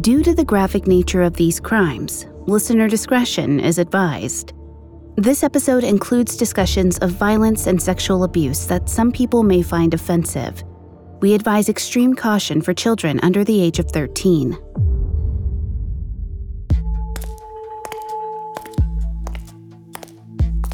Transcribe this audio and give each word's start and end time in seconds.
Due 0.00 0.22
to 0.22 0.34
the 0.34 0.44
graphic 0.44 0.86
nature 0.86 1.20
of 1.20 1.34
these 1.34 1.60
crimes, 1.60 2.24
listener 2.46 2.88
discretion 2.88 3.60
is 3.60 3.76
advised. 3.78 4.54
This 5.16 5.42
episode 5.42 5.84
includes 5.84 6.34
discussions 6.34 6.96
of 7.00 7.10
violence 7.10 7.66
and 7.66 7.80
sexual 7.80 8.24
abuse 8.24 8.64
that 8.68 8.88
some 8.88 9.12
people 9.12 9.42
may 9.42 9.60
find 9.60 9.92
offensive. 9.92 10.64
We 11.20 11.34
advise 11.34 11.68
extreme 11.68 12.14
caution 12.14 12.62
for 12.62 12.72
children 12.72 13.20
under 13.22 13.44
the 13.44 13.60
age 13.60 13.78
of 13.78 13.90
13. 13.90 14.56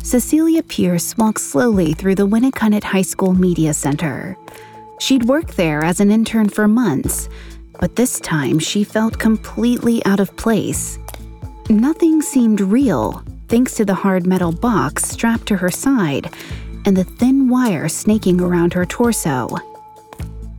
Cecilia 0.04 0.62
Pierce 0.62 1.18
walks 1.18 1.42
slowly 1.42 1.92
through 1.92 2.14
the 2.14 2.28
Winnacunnet 2.28 2.84
High 2.84 3.02
School 3.02 3.32
Media 3.32 3.74
Center. 3.74 4.36
She'd 5.00 5.24
worked 5.24 5.56
there 5.56 5.82
as 5.82 5.98
an 5.98 6.12
intern 6.12 6.48
for 6.48 6.68
months, 6.68 7.28
but 7.78 7.96
this 7.96 8.20
time 8.20 8.58
she 8.58 8.84
felt 8.84 9.18
completely 9.18 10.04
out 10.04 10.20
of 10.20 10.36
place. 10.36 10.98
Nothing 11.68 12.22
seemed 12.22 12.60
real, 12.60 13.22
thanks 13.48 13.74
to 13.74 13.84
the 13.84 13.94
hard 13.94 14.26
metal 14.26 14.52
box 14.52 15.04
strapped 15.04 15.46
to 15.46 15.56
her 15.56 15.70
side 15.70 16.32
and 16.84 16.96
the 16.96 17.04
thin 17.04 17.48
wire 17.48 17.88
snaking 17.88 18.40
around 18.40 18.72
her 18.72 18.86
torso. 18.86 19.48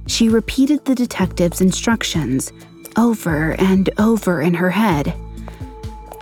She 0.07 0.29
repeated 0.29 0.85
the 0.85 0.95
detective's 0.95 1.61
instructions 1.61 2.51
over 2.97 3.53
and 3.53 3.89
over 3.97 4.41
in 4.41 4.53
her 4.53 4.69
head. 4.69 5.13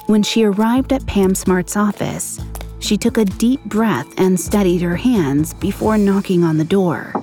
When 0.08 0.24
she 0.24 0.44
arrived 0.44 0.94
at 0.94 1.06
Pam 1.06 1.36
Smart's 1.36 1.76
office, 1.76 2.40
she 2.80 2.98
took 2.98 3.18
a 3.18 3.26
deep 3.26 3.64
breath 3.66 4.08
and 4.18 4.40
steadied 4.40 4.82
her 4.82 4.96
hands 4.96 5.54
before 5.54 5.98
knocking 5.98 6.44
on 6.44 6.58
the 6.58 6.64
door. 6.64 7.14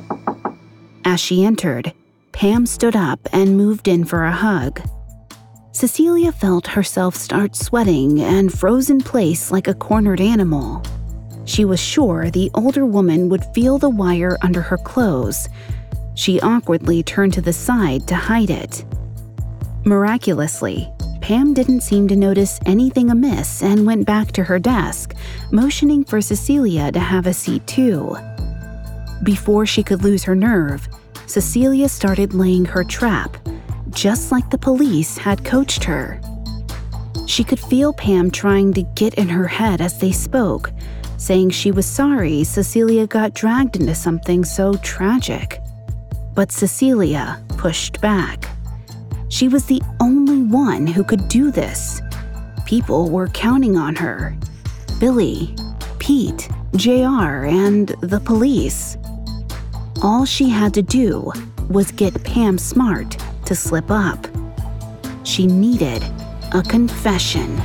As 1.05 1.21
she 1.21 1.45
entered, 1.45 1.93
Pam 2.35 2.67
stood 2.67 2.97
up 2.97 3.21
and 3.33 3.57
moved 3.57 3.87
in 3.87 4.05
for 4.05 4.25
a 4.25 4.33
hug. 4.33 4.81
Cecilia 5.71 6.33
felt 6.33 6.67
herself 6.67 7.15
start 7.15 7.55
sweating 7.55 8.21
and 8.21 8.53
froze 8.53 8.91
in 8.91 9.01
place 9.01 9.53
like 9.53 9.69
a 9.69 9.75
cornered 9.75 10.21
animal. 10.21 10.83
She 11.45 11.65
was 11.65 11.81
sure 11.81 12.31
the 12.31 12.51
older 12.55 12.87
woman 12.87 13.29
would 13.29 13.45
feel 13.55 13.79
the 13.79 13.89
wire 13.89 14.37
under 14.43 14.61
her 14.61 14.77
clothes. 14.77 15.49
She 16.17 16.41
awkwardly 16.41 17.05
turned 17.05 17.35
to 17.35 17.41
the 17.41 17.53
side 17.53 18.09
to 18.09 18.17
hide 18.17 18.51
it. 18.51 18.85
Miraculously, 19.85 20.93
Pam 21.21 21.55
didn't 21.55 21.83
seem 21.83 22.09
to 22.09 22.17
notice 22.17 22.59
anything 22.67 23.11
amiss 23.11 23.63
and 23.63 23.87
went 23.87 24.07
back 24.07 24.33
to 24.33 24.43
her 24.43 24.59
desk, 24.59 25.15
motioning 25.53 26.05
for 26.05 26.21
Cecilia 26.21 26.91
to 26.91 26.99
have 26.99 27.29
a 27.29 27.33
seat 27.33 27.65
too. 27.69 28.17
Before 29.23 29.67
she 29.67 29.85
could 29.85 30.03
lose 30.03 30.25
her 30.25 30.35
nerve, 30.35 30.89
Cecilia 31.27 31.89
started 31.89 32.35
laying 32.35 32.65
her 32.65 32.85
trap, 32.85 33.37
just 33.91 34.31
like 34.33 34.51
the 34.51 34.59
police 34.59 35.17
had 35.17 35.45
coached 35.45 35.85
her. 35.85 36.21
She 37.27 37.45
could 37.45 37.61
feel 37.61 37.93
Pam 37.93 38.31
trying 38.31 38.73
to 38.75 38.83
get 38.83 39.15
in 39.15 39.29
her 39.29 39.47
head 39.47 39.81
as 39.81 39.99
they 39.99 40.13
spoke, 40.13 40.73
saying 41.17 41.51
she 41.51 41.71
was 41.71 41.87
sorry 41.87 42.45
Cecilia 42.45 43.07
got 43.07 43.35
dragged 43.35 43.77
into 43.77 43.95
something 43.95 44.45
so 44.45 44.75
tragic. 44.75 45.61
But 46.35 46.53
Cecilia 46.53 47.43
pushed 47.57 48.01
back. 48.01 48.49
She 49.31 49.49
was 49.49 49.65
the 49.65 49.83
only 50.01 50.43
one 50.43 50.87
who 50.87 51.03
could 51.03 51.29
do 51.29 51.51
this. 51.51 52.01
People 52.67 53.11
were 53.11 53.29
counting 53.29 53.77
on 53.77 53.97
her 53.97 54.37
Billy, 55.01 55.57
Pete, 55.99 56.49
JR, 56.77 57.47
and 57.47 57.89
the 58.01 58.21
police. 58.25 58.97
All 60.05 60.27
she 60.27 60.51
had 60.51 60.75
to 60.75 60.83
do 60.83 61.33
was 61.71 61.91
get 61.91 62.23
Pam 62.25 62.59
Smart 62.59 63.17
to 63.47 63.55
slip 63.55 63.91
up. 63.91 64.27
She 65.23 65.47
needed 65.47 66.03
a 66.53 66.61
confession. 66.61 67.57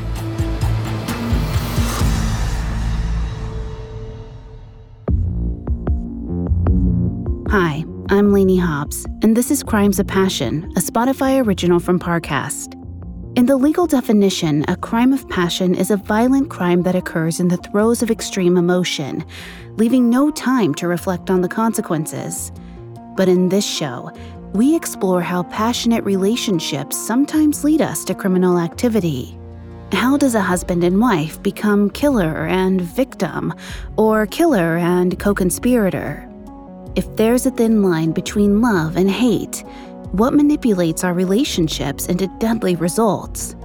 Hi, 7.50 7.84
I'm 8.10 8.32
Lainey 8.32 8.58
Hobbs, 8.58 9.06
and 9.22 9.36
this 9.36 9.52
is 9.52 9.62
Crimes 9.62 10.00
of 10.00 10.08
Passion, 10.08 10.72
a 10.78 10.80
Spotify 10.80 11.46
original 11.46 11.82
from 11.82 12.00
Parcast. 12.00 12.79
In 13.36 13.46
the 13.46 13.56
legal 13.56 13.86
definition, 13.86 14.66
a 14.68 14.76
crime 14.76 15.14
of 15.14 15.30
passion 15.30 15.76
is 15.76 15.92
a 15.92 15.98
violent 15.98 16.50
crime 16.50 16.82
that 16.82 16.96
occurs 16.96 17.40
in 17.40 17.48
the 17.48 17.58
throes 17.58 18.02
of 18.02 18.10
extreme 18.10 18.58
emotion, 18.58 19.24
leaving 19.76 20.10
no 20.10 20.32
time 20.32 20.74
to 20.76 20.88
reflect 20.88 21.30
on 21.30 21.42
the 21.42 21.48
consequences. 21.48 22.52
But 23.16 23.30
in 23.30 23.48
this 23.48 23.66
show, 23.66 24.12
we 24.54 24.76
explore 24.76 25.22
how 25.22 25.44
passionate 25.44 26.04
relationships 26.06 26.98
sometimes 26.98 27.64
lead 27.64 27.82
us 27.82 28.04
to 28.06 28.16
criminal 28.16 28.58
activity. 28.58 29.38
How 29.92 30.18
does 30.18 30.34
a 30.34 30.42
husband 30.42 30.84
and 30.84 31.00
wife 31.00 31.42
become 31.44 31.92
killer 31.92 32.48
and 32.48 32.82
victim, 32.82 33.54
or 33.96 34.26
killer 34.26 34.78
and 34.78 35.20
co 35.20 35.36
conspirator? 35.36 36.28
If 36.96 37.16
there's 37.16 37.46
a 37.46 37.52
thin 37.52 37.84
line 37.84 38.12
between 38.12 38.62
love 38.62 38.98
and 38.98 39.10
hate, 39.10 39.64
what 40.12 40.34
manipulates 40.34 41.04
our 41.04 41.14
relationships 41.14 42.08
into 42.08 42.28
deadly 42.40 42.76
results? 42.76 43.56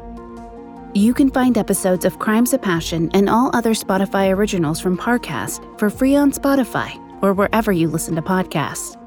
You 0.93 1.15
can 1.15 1.31
find 1.31 1.57
episodes 1.57 2.05
of 2.05 2.19
Crimes 2.19 2.53
of 2.53 2.63
Passion 2.63 3.11
and 3.15 3.29
all 3.29 3.51
other 3.55 3.73
Spotify 3.73 4.31
originals 4.31 4.81
from 4.81 4.97
Parcast 4.97 5.79
for 5.79 5.91
free 5.91 6.15
on 6.15 6.33
Spotify 6.33 7.01
or 7.23 7.33
wherever 7.33 7.73
you 7.73 7.89
listen 7.89 8.15
to 8.17 8.23
podcasts. 8.23 9.01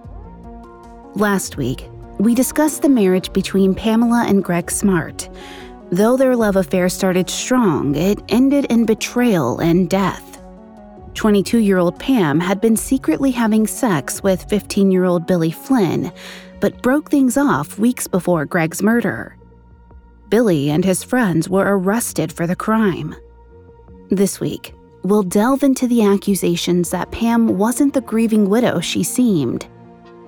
Last 1.16 1.58
week, 1.58 1.88
we 2.20 2.34
discussed 2.34 2.82
the 2.82 2.90
marriage 2.90 3.32
between 3.32 3.76
Pamela 3.76 4.26
and 4.28 4.44
Greg 4.44 4.72
Smart. 4.72 5.30
Though 5.92 6.18
their 6.18 6.36
love 6.36 6.56
affair 6.56 6.90
started 6.90 7.30
strong, 7.30 7.96
it 7.96 8.20
ended 8.30 8.66
in 8.66 8.86
betrayal 8.86 9.60
and 9.60 9.90
death. 9.90 10.42
22 11.14 11.60
year 11.60 11.78
old 11.78 11.98
Pam 12.00 12.40
had 12.40 12.60
been 12.60 12.76
secretly 12.76 13.32
having 13.32 13.66
sex 13.66 14.22
with 14.22 14.44
15 14.50 14.92
year 14.92 15.06
old 15.06 15.26
Billy 15.26 15.52
Flynn, 15.52 16.12
but 16.60 16.82
broke 16.82 17.10
things 17.10 17.38
off 17.38 17.80
weeks 17.80 18.08
before 18.08 18.46
Greg's 18.46 18.82
murder. 18.82 19.38
Billy 20.30 20.70
and 20.70 20.84
his 20.84 21.04
friends 21.04 21.50
were 21.50 21.78
arrested 21.78 22.32
for 22.32 22.46
the 22.46 22.56
crime. 22.56 23.16
This 24.10 24.40
week, 24.40 24.74
we'll 25.04 25.24
delve 25.24 25.64
into 25.64 25.88
the 25.88 26.04
accusations 26.04 26.90
that 26.90 27.12
Pam 27.12 27.58
wasn't 27.58 27.94
the 27.94 28.02
grieving 28.02 28.50
widow 28.50 28.80
she 28.80 29.04
seemed. 29.04 29.68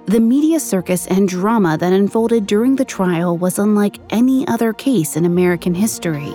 The 0.05 0.19
media 0.19 0.59
circus 0.59 1.05
and 1.07 1.27
drama 1.27 1.77
that 1.77 1.93
unfolded 1.93 2.47
during 2.47 2.75
the 2.75 2.85
trial 2.85 3.37
was 3.37 3.59
unlike 3.59 3.99
any 4.09 4.47
other 4.47 4.73
case 4.73 5.15
in 5.15 5.25
American 5.25 5.75
history. 5.75 6.33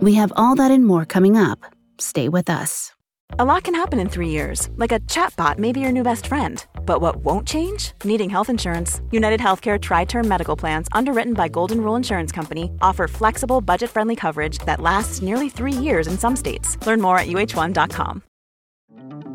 We 0.00 0.14
have 0.14 0.32
all 0.36 0.54
that 0.56 0.70
and 0.70 0.84
more 0.84 1.04
coming 1.04 1.36
up. 1.36 1.64
Stay 1.98 2.28
with 2.28 2.50
us. 2.50 2.92
A 3.38 3.44
lot 3.44 3.62
can 3.62 3.74
happen 3.74 3.98
in 3.98 4.08
three 4.08 4.28
years, 4.28 4.68
like 4.76 4.92
a 4.92 5.00
chatbot 5.00 5.58
may 5.58 5.72
be 5.72 5.80
your 5.80 5.92
new 5.92 6.02
best 6.02 6.26
friend. 6.26 6.62
But 6.86 7.00
what 7.00 7.16
won't 7.16 7.48
change? 7.48 7.92
Needing 8.04 8.28
health 8.28 8.50
insurance. 8.50 9.00
United 9.10 9.40
Healthcare 9.40 9.80
Tri 9.80 10.04
Term 10.04 10.28
Medical 10.28 10.56
Plans, 10.56 10.88
underwritten 10.92 11.32
by 11.32 11.48
Golden 11.48 11.80
Rule 11.80 11.96
Insurance 11.96 12.32
Company, 12.32 12.70
offer 12.82 13.08
flexible, 13.08 13.60
budget 13.60 13.90
friendly 13.90 14.16
coverage 14.16 14.58
that 14.66 14.80
lasts 14.80 15.22
nearly 15.22 15.48
three 15.48 15.72
years 15.72 16.06
in 16.06 16.18
some 16.18 16.36
states. 16.36 16.76
Learn 16.86 17.00
more 17.00 17.18
at 17.18 17.26
uh1.com. 17.26 18.22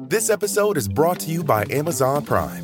This 0.10 0.30
episode 0.30 0.78
is 0.78 0.88
brought 0.88 1.20
to 1.22 1.32
you 1.32 1.44
by 1.44 1.66
Amazon 1.70 2.24
Prime. 2.24 2.64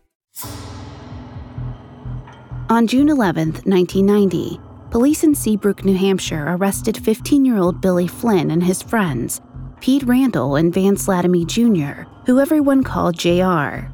On 2.71 2.87
June 2.87 3.09
11, 3.09 3.51
1990, 3.65 4.57
police 4.91 5.25
in 5.25 5.35
Seabrook, 5.35 5.83
New 5.83 5.97
Hampshire 5.97 6.45
arrested 6.47 6.97
15 6.97 7.43
year 7.43 7.57
old 7.57 7.81
Billy 7.81 8.07
Flynn 8.07 8.49
and 8.49 8.63
his 8.63 8.81
friends, 8.81 9.41
Pete 9.81 10.03
Randall 10.03 10.55
and 10.55 10.73
Vance 10.73 11.05
Latomy 11.05 11.45
Jr., 11.45 12.09
who 12.25 12.39
everyone 12.39 12.81
called 12.81 13.17
JR. 13.17 13.91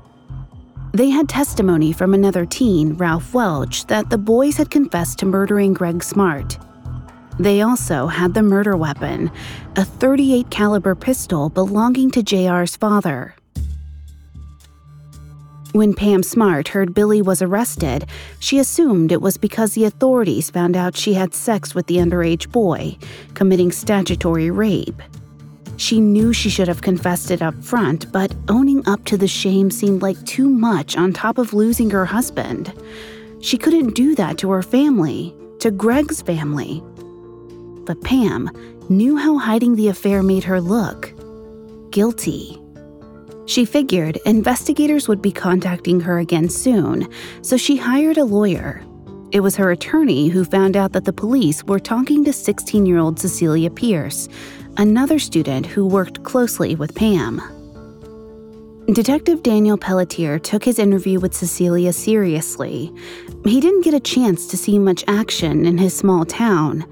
They 0.94 1.09
had 1.09 1.27
testimony 1.27 1.91
from 1.91 2.13
another 2.13 2.45
teen, 2.45 2.94
Ralph 2.94 3.33
Welch, 3.33 3.88
that 3.88 4.12
the 4.12 4.18
boys 4.19 4.57
had 4.57 4.69
confessed 4.69 5.18
to 5.19 5.25
murdering 5.25 5.74
Greg 5.74 6.03
Smart. 6.03 6.59
They 7.39 7.63
also 7.63 8.06
had 8.06 8.35
the 8.35 8.44
murder 8.44 8.77
weapon, 8.77 9.31
a 9.75 9.85
38 9.85 10.51
caliber 10.51 10.94
pistol 10.94 11.50
belonging 11.50 12.12
to 12.12 12.21
JR's 12.21 12.75
father. 12.75 13.33
When 15.77 15.94
Pam 15.94 16.24
Smart 16.24 16.69
heard 16.69 16.95
Billy 16.95 17.21
was 17.21 17.39
arrested, 17.39 18.07
she 18.39 18.57
assumed 18.57 19.12
it 19.12 19.21
was 19.21 19.38
because 19.38 19.75
the 19.75 19.83
authorities 19.83 20.50
found 20.50 20.75
out 20.75 20.97
she 20.97 21.13
had 21.13 21.35
sex 21.35 21.75
with 21.75 21.85
the 21.85 21.97
underage 21.97 22.51
boy, 22.51 22.97
committing 23.35 23.71
statutory 23.71 24.50
rape. 24.50 25.00
She 25.75 26.01
knew 26.01 26.33
she 26.33 26.50
should 26.50 26.68
have 26.68 26.81
confessed 26.81 27.29
it 27.29 27.44
up 27.44 27.53
front, 27.63 28.12
but 28.12 28.33
owning 28.50 28.81
up 28.89 29.06
to 29.06 29.18
the 29.18 29.27
shame 29.27 29.69
seemed 29.69 30.01
like 30.01 30.18
too 30.25 30.50
much 30.50 30.97
on 30.97 31.13
top 31.13 31.38
of 31.38 31.53
losing 31.53 31.91
her 31.91 32.07
husband. 32.07 32.74
She 33.41 33.59
couldn't 33.59 33.94
do 33.94 34.15
that 34.15 34.39
to 34.39 34.50
her 34.50 34.63
family, 34.63 35.35
to 35.59 35.69
Greg's 35.69 36.24
family. 36.24 36.81
But 37.85 38.01
Pam 38.01 38.50
knew 38.89 39.15
how 39.15 39.38
hiding 39.38 39.75
the 39.75 39.89
affair 39.89 40.24
made 40.24 40.45
her 40.45 40.59
look 40.59 41.13
guilty. 41.91 42.59
She 43.47 43.63
figured 43.63 44.19
investigators 44.25 45.07
would 45.07 45.21
be 45.21 45.31
contacting 45.31 46.01
her 46.01 46.19
again 46.19 46.49
soon, 46.49 47.07
so 47.41 47.55
she 47.55 47.77
hired 47.77 48.17
a 48.17 48.25
lawyer. 48.25 48.83
It 49.31 49.39
was 49.39 49.55
her 49.55 49.71
attorney 49.71 50.27
who 50.27 50.44
found 50.44 50.75
out 50.75 50.91
that 50.91 51.05
the 51.05 51.13
police 51.13 51.63
were 51.63 51.79
talking 51.79 52.25
to 52.25 52.33
16 52.33 52.85
year 52.85 52.97
old 52.97 53.19
Cecilia 53.19 53.69
Pierce, 53.69 54.27
another 54.75 55.17
student 55.17 55.65
who 55.65 55.85
worked 55.85 56.23
closely 56.23 56.75
with 56.75 56.94
Pam. 56.94 57.41
Detective 58.94 59.44
Daniel 59.44 59.77
Pelletier 59.77 60.39
took 60.39 60.63
his 60.63 60.77
interview 60.77 61.19
with 61.19 61.33
Cecilia 61.33 61.93
seriously. 61.93 62.93
He 63.45 63.61
didn't 63.61 63.83
get 63.83 63.93
a 63.93 64.00
chance 64.00 64.47
to 64.47 64.57
see 64.57 64.77
much 64.77 65.05
action 65.07 65.65
in 65.65 65.77
his 65.77 65.95
small 65.95 66.25
town. 66.25 66.85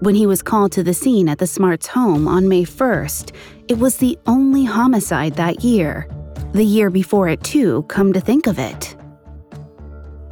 When 0.00 0.16
he 0.16 0.26
was 0.26 0.42
called 0.42 0.72
to 0.72 0.82
the 0.82 0.94
scene 0.94 1.28
at 1.28 1.38
the 1.38 1.46
Smarts' 1.46 1.86
home 1.86 2.26
on 2.26 2.48
May 2.48 2.64
1st, 2.64 3.32
it 3.68 3.78
was 3.78 3.96
the 3.96 4.18
only 4.26 4.64
homicide 4.64 5.34
that 5.34 5.62
year. 5.64 6.08
The 6.52 6.64
year 6.64 6.90
before 6.90 7.28
it, 7.28 7.42
too, 7.42 7.84
come 7.84 8.12
to 8.12 8.20
think 8.20 8.46
of 8.46 8.58
it. 8.58 8.96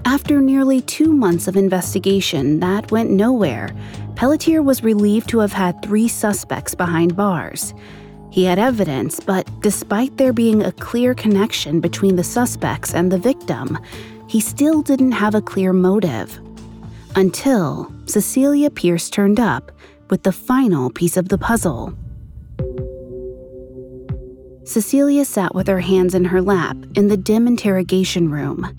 After 0.04 0.40
nearly 0.40 0.80
two 0.82 1.12
months 1.12 1.46
of 1.46 1.56
investigation 1.56 2.60
that 2.60 2.90
went 2.90 3.10
nowhere, 3.10 3.74
Pelletier 4.16 4.62
was 4.62 4.82
relieved 4.82 5.28
to 5.30 5.38
have 5.38 5.52
had 5.52 5.82
three 5.82 6.08
suspects 6.08 6.74
behind 6.74 7.16
bars. 7.16 7.72
He 8.30 8.44
had 8.44 8.58
evidence, 8.58 9.18
but 9.20 9.48
despite 9.60 10.16
there 10.16 10.32
being 10.32 10.62
a 10.62 10.72
clear 10.72 11.14
connection 11.14 11.80
between 11.80 12.16
the 12.16 12.24
suspects 12.24 12.94
and 12.94 13.10
the 13.10 13.18
victim, 13.18 13.78
he 14.28 14.40
still 14.40 14.82
didn't 14.82 15.12
have 15.12 15.34
a 15.34 15.42
clear 15.42 15.72
motive. 15.72 16.38
Until 17.16 17.92
Cecilia 18.06 18.70
Pierce 18.70 19.10
turned 19.10 19.40
up 19.40 19.72
with 20.10 20.22
the 20.22 20.32
final 20.32 20.90
piece 20.90 21.16
of 21.16 21.28
the 21.28 21.38
puzzle. 21.38 21.94
Cecilia 24.70 25.24
sat 25.24 25.52
with 25.52 25.66
her 25.66 25.80
hands 25.80 26.14
in 26.14 26.24
her 26.26 26.40
lap 26.40 26.76
in 26.94 27.08
the 27.08 27.16
dim 27.16 27.48
interrogation 27.48 28.30
room. 28.30 28.72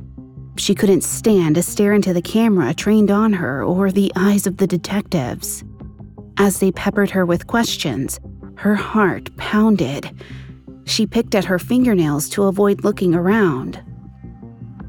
She 0.55 0.73
couldn't 0.73 1.03
stand 1.03 1.55
to 1.55 1.61
stare 1.61 1.91
into 1.91 2.13
the 2.13 2.21
camera 2.21 2.73
trained 2.73 3.11
on 3.11 3.33
her 3.33 3.61
or 3.61 3.91
the 3.91 4.09
eyes 4.15 4.47
of 4.47 4.55
the 4.55 4.67
detectives. 4.67 5.65
As 6.37 6.61
they 6.61 6.71
peppered 6.71 7.09
her 7.09 7.25
with 7.25 7.47
questions, 7.47 8.21
her 8.55 8.73
heart 8.73 9.35
pounded. 9.35 10.09
She 10.85 11.05
picked 11.05 11.35
at 11.35 11.43
her 11.43 11.59
fingernails 11.59 12.29
to 12.29 12.43
avoid 12.43 12.85
looking 12.85 13.13
around. 13.13 13.83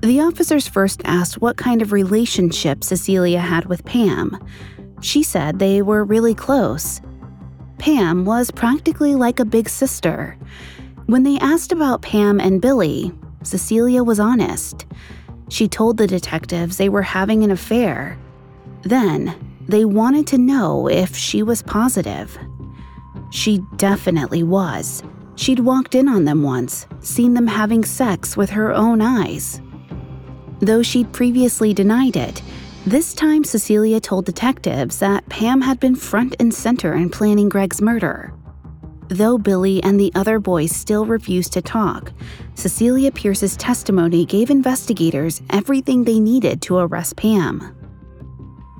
The 0.03 0.21
officers 0.21 0.69
first 0.69 1.03
asked 1.05 1.41
what 1.41 1.57
kind 1.57 1.83
of 1.83 1.91
relationship 1.91 2.85
Cecilia 2.85 3.41
had 3.41 3.65
with 3.65 3.85
Pam. 3.85 4.39
She 5.01 5.25
said 5.25 5.59
they 5.59 5.83
were 5.83 6.05
really 6.05 6.37
close. 6.37 7.01
Pam 7.79 8.25
was 8.25 8.53
practically 8.53 9.17
like 9.17 9.41
a 9.41 9.45
big 9.45 9.69
sister. 9.69 10.39
When 11.13 11.25
they 11.25 11.39
asked 11.41 11.73
about 11.73 12.01
Pam 12.01 12.41
and 12.41 12.59
Billy, 12.59 13.13
Cecilia 13.43 14.03
was 14.03 14.19
honest. 14.19 14.87
She 15.51 15.69
told 15.69 15.99
the 15.99 16.07
detectives 16.07 16.79
they 16.79 16.89
were 16.89 17.03
having 17.03 17.45
an 17.45 17.51
affair. 17.51 18.19
Then, 18.81 19.59
they 19.69 19.85
wanted 19.85 20.27
to 20.29 20.39
know 20.39 20.89
if 20.89 21.15
she 21.15 21.43
was 21.43 21.61
positive. 21.61 22.39
She 23.31 23.61
definitely 23.77 24.43
was. 24.43 25.03
She'd 25.37 25.61
walked 25.61 25.95
in 25.95 26.09
on 26.09 26.25
them 26.25 26.43
once, 26.43 26.87
seen 27.01 27.35
them 27.35 27.47
having 27.47 27.85
sex 27.85 28.35
with 28.35 28.49
her 28.49 28.73
own 28.73 29.03
eyes. 29.03 29.61
Though 30.61 30.83
she'd 30.83 31.13
previously 31.13 31.75
denied 31.75 32.17
it, 32.17 32.41
this 32.87 33.13
time 33.13 33.45
Cecilia 33.45 34.01
told 34.01 34.25
detectives 34.25 34.99
that 35.01 35.29
Pam 35.29 35.61
had 35.61 35.79
been 35.79 35.95
front 35.95 36.37
and 36.41 36.55
center 36.55 36.95
in 36.95 37.11
planning 37.11 37.51
Greg's 37.51 37.83
murder. 37.83 38.33
Though 39.13 39.37
Billy 39.37 39.83
and 39.83 40.01
the 40.01 40.11
other 40.15 40.41
boys 40.41 40.75
still 40.75 41.05
refused 41.05 41.53
to 41.53 41.61
talk, 41.61 42.15
Cecilia 42.55 43.13
Pierce's 43.13 43.59
testimony 43.59 44.25
gave 44.25 44.49
investigators 44.49 45.43
everything 45.51 46.05
they 46.05 46.19
needed 46.19 46.63
to 46.63 46.79
arrest 46.79 47.17
Pam. 47.17 47.61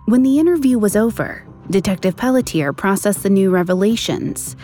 When 0.07 0.23
the 0.23 0.39
interview 0.39 0.79
was 0.79 0.97
over, 0.97 1.47
Detective 1.69 2.17
Pelletier 2.17 2.73
processed 2.73 3.23
the 3.23 3.29
new 3.29 3.51
revelations. 3.51 4.57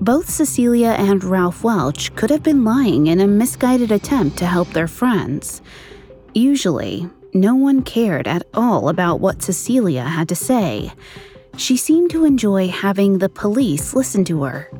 Both 0.00 0.30
Cecilia 0.30 0.96
and 0.98 1.22
Ralph 1.22 1.62
Welch 1.62 2.14
could 2.14 2.30
have 2.30 2.42
been 2.42 2.64
lying 2.64 3.06
in 3.06 3.20
a 3.20 3.26
misguided 3.26 3.92
attempt 3.92 4.38
to 4.38 4.46
help 4.46 4.68
their 4.70 4.88
friends. 4.88 5.60
Usually, 6.32 7.10
no 7.34 7.54
one 7.54 7.82
cared 7.82 8.26
at 8.26 8.46
all 8.54 8.88
about 8.88 9.20
what 9.20 9.42
Cecilia 9.42 10.04
had 10.04 10.30
to 10.30 10.34
say. 10.34 10.92
She 11.58 11.76
seemed 11.76 12.10
to 12.12 12.24
enjoy 12.24 12.68
having 12.68 13.18
the 13.18 13.28
police 13.28 13.92
listen 13.92 14.24
to 14.24 14.44
her. 14.44 14.70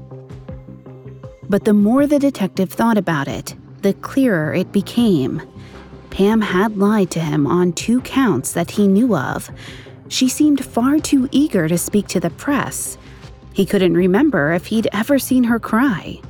But 1.50 1.64
the 1.64 1.74
more 1.74 2.06
the 2.06 2.20
detective 2.20 2.70
thought 2.72 2.96
about 2.96 3.26
it, 3.26 3.56
the 3.82 3.92
clearer 3.92 4.54
it 4.54 4.70
became. 4.70 5.42
Pam 6.10 6.40
had 6.40 6.78
lied 6.78 7.10
to 7.10 7.18
him 7.18 7.44
on 7.44 7.72
two 7.72 8.00
counts 8.02 8.52
that 8.52 8.70
he 8.70 8.86
knew 8.86 9.16
of. 9.16 9.50
She 10.06 10.28
seemed 10.28 10.64
far 10.64 11.00
too 11.00 11.28
eager 11.32 11.66
to 11.66 11.76
speak 11.76 12.06
to 12.08 12.20
the 12.20 12.30
press. 12.30 12.96
He 13.52 13.66
couldn't 13.66 13.94
remember 13.94 14.52
if 14.52 14.66
he'd 14.66 14.86
ever 14.92 15.18
seen 15.18 15.42
her 15.42 15.58
cry. 15.58 16.20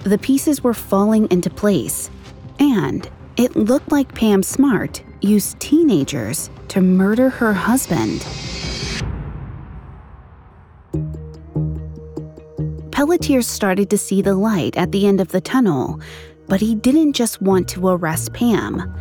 The 0.00 0.18
pieces 0.18 0.62
were 0.62 0.74
falling 0.74 1.28
into 1.30 1.48
place, 1.48 2.10
and 2.58 3.08
it 3.38 3.56
looked 3.56 3.90
like 3.90 4.14
Pam 4.14 4.42
Smart 4.42 5.02
used 5.22 5.60
teenagers 5.60 6.50
to 6.68 6.82
murder 6.82 7.30
her 7.30 7.54
husband. 7.54 8.26
Pelletier 13.02 13.42
started 13.42 13.90
to 13.90 13.98
see 13.98 14.22
the 14.22 14.36
light 14.36 14.76
at 14.76 14.92
the 14.92 15.08
end 15.08 15.20
of 15.20 15.26
the 15.32 15.40
tunnel, 15.40 15.98
but 16.46 16.60
he 16.60 16.76
didn't 16.76 17.14
just 17.14 17.42
want 17.42 17.66
to 17.70 17.88
arrest 17.88 18.32
Pam. 18.32 18.94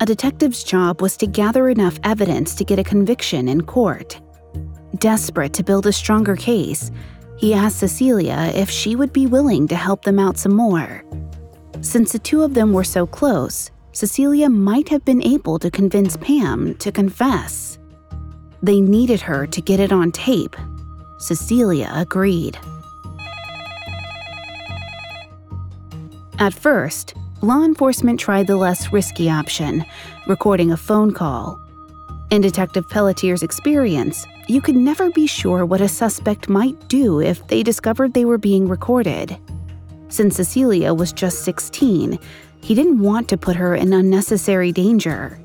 A 0.00 0.04
detective's 0.04 0.62
job 0.62 1.00
was 1.00 1.16
to 1.16 1.26
gather 1.26 1.70
enough 1.70 1.98
evidence 2.04 2.54
to 2.56 2.64
get 2.66 2.78
a 2.78 2.84
conviction 2.84 3.48
in 3.48 3.62
court. 3.62 4.20
Desperate 4.98 5.54
to 5.54 5.64
build 5.64 5.86
a 5.86 5.94
stronger 5.94 6.36
case, 6.36 6.90
he 7.38 7.54
asked 7.54 7.78
Cecilia 7.78 8.52
if 8.54 8.68
she 8.68 8.94
would 8.94 9.14
be 9.14 9.26
willing 9.26 9.66
to 9.68 9.76
help 9.76 10.02
them 10.02 10.18
out 10.18 10.36
some 10.36 10.52
more. 10.52 11.02
Since 11.80 12.12
the 12.12 12.18
two 12.18 12.42
of 12.42 12.52
them 12.52 12.74
were 12.74 12.84
so 12.84 13.06
close, 13.06 13.70
Cecilia 13.92 14.50
might 14.50 14.90
have 14.90 15.06
been 15.06 15.22
able 15.22 15.58
to 15.60 15.70
convince 15.70 16.18
Pam 16.18 16.74
to 16.74 16.92
confess. 16.92 17.78
They 18.62 18.82
needed 18.82 19.22
her 19.22 19.46
to 19.46 19.62
get 19.62 19.80
it 19.80 19.90
on 19.90 20.12
tape. 20.12 20.54
Cecilia 21.18 21.90
agreed. 21.94 22.58
At 26.40 26.54
first, 26.54 27.14
law 27.42 27.64
enforcement 27.64 28.20
tried 28.20 28.46
the 28.46 28.54
less 28.54 28.92
risky 28.92 29.28
option, 29.28 29.84
recording 30.28 30.70
a 30.70 30.76
phone 30.76 31.12
call. 31.12 31.60
In 32.30 32.40
Detective 32.40 32.88
Pelletier's 32.88 33.42
experience, 33.42 34.24
you 34.46 34.60
could 34.60 34.76
never 34.76 35.10
be 35.10 35.26
sure 35.26 35.66
what 35.66 35.80
a 35.80 35.88
suspect 35.88 36.48
might 36.48 36.88
do 36.88 37.20
if 37.20 37.44
they 37.48 37.64
discovered 37.64 38.14
they 38.14 38.24
were 38.24 38.38
being 38.38 38.68
recorded. 38.68 39.36
Since 40.10 40.36
Cecilia 40.36 40.94
was 40.94 41.12
just 41.12 41.42
16, 41.42 42.20
he 42.60 42.74
didn't 42.74 43.00
want 43.02 43.28
to 43.30 43.36
put 43.36 43.56
her 43.56 43.74
in 43.74 43.92
unnecessary 43.92 44.70
danger. 44.70 45.40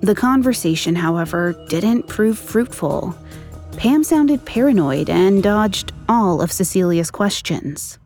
The 0.00 0.14
conversation, 0.14 0.94
however, 0.94 1.52
didn't 1.68 2.08
prove 2.08 2.38
fruitful. 2.38 3.14
Pam 3.76 4.02
sounded 4.02 4.42
paranoid 4.46 5.10
and 5.10 5.42
dodged 5.42 5.92
all 6.08 6.40
of 6.40 6.50
Cecilia's 6.50 7.10
questions. 7.10 7.98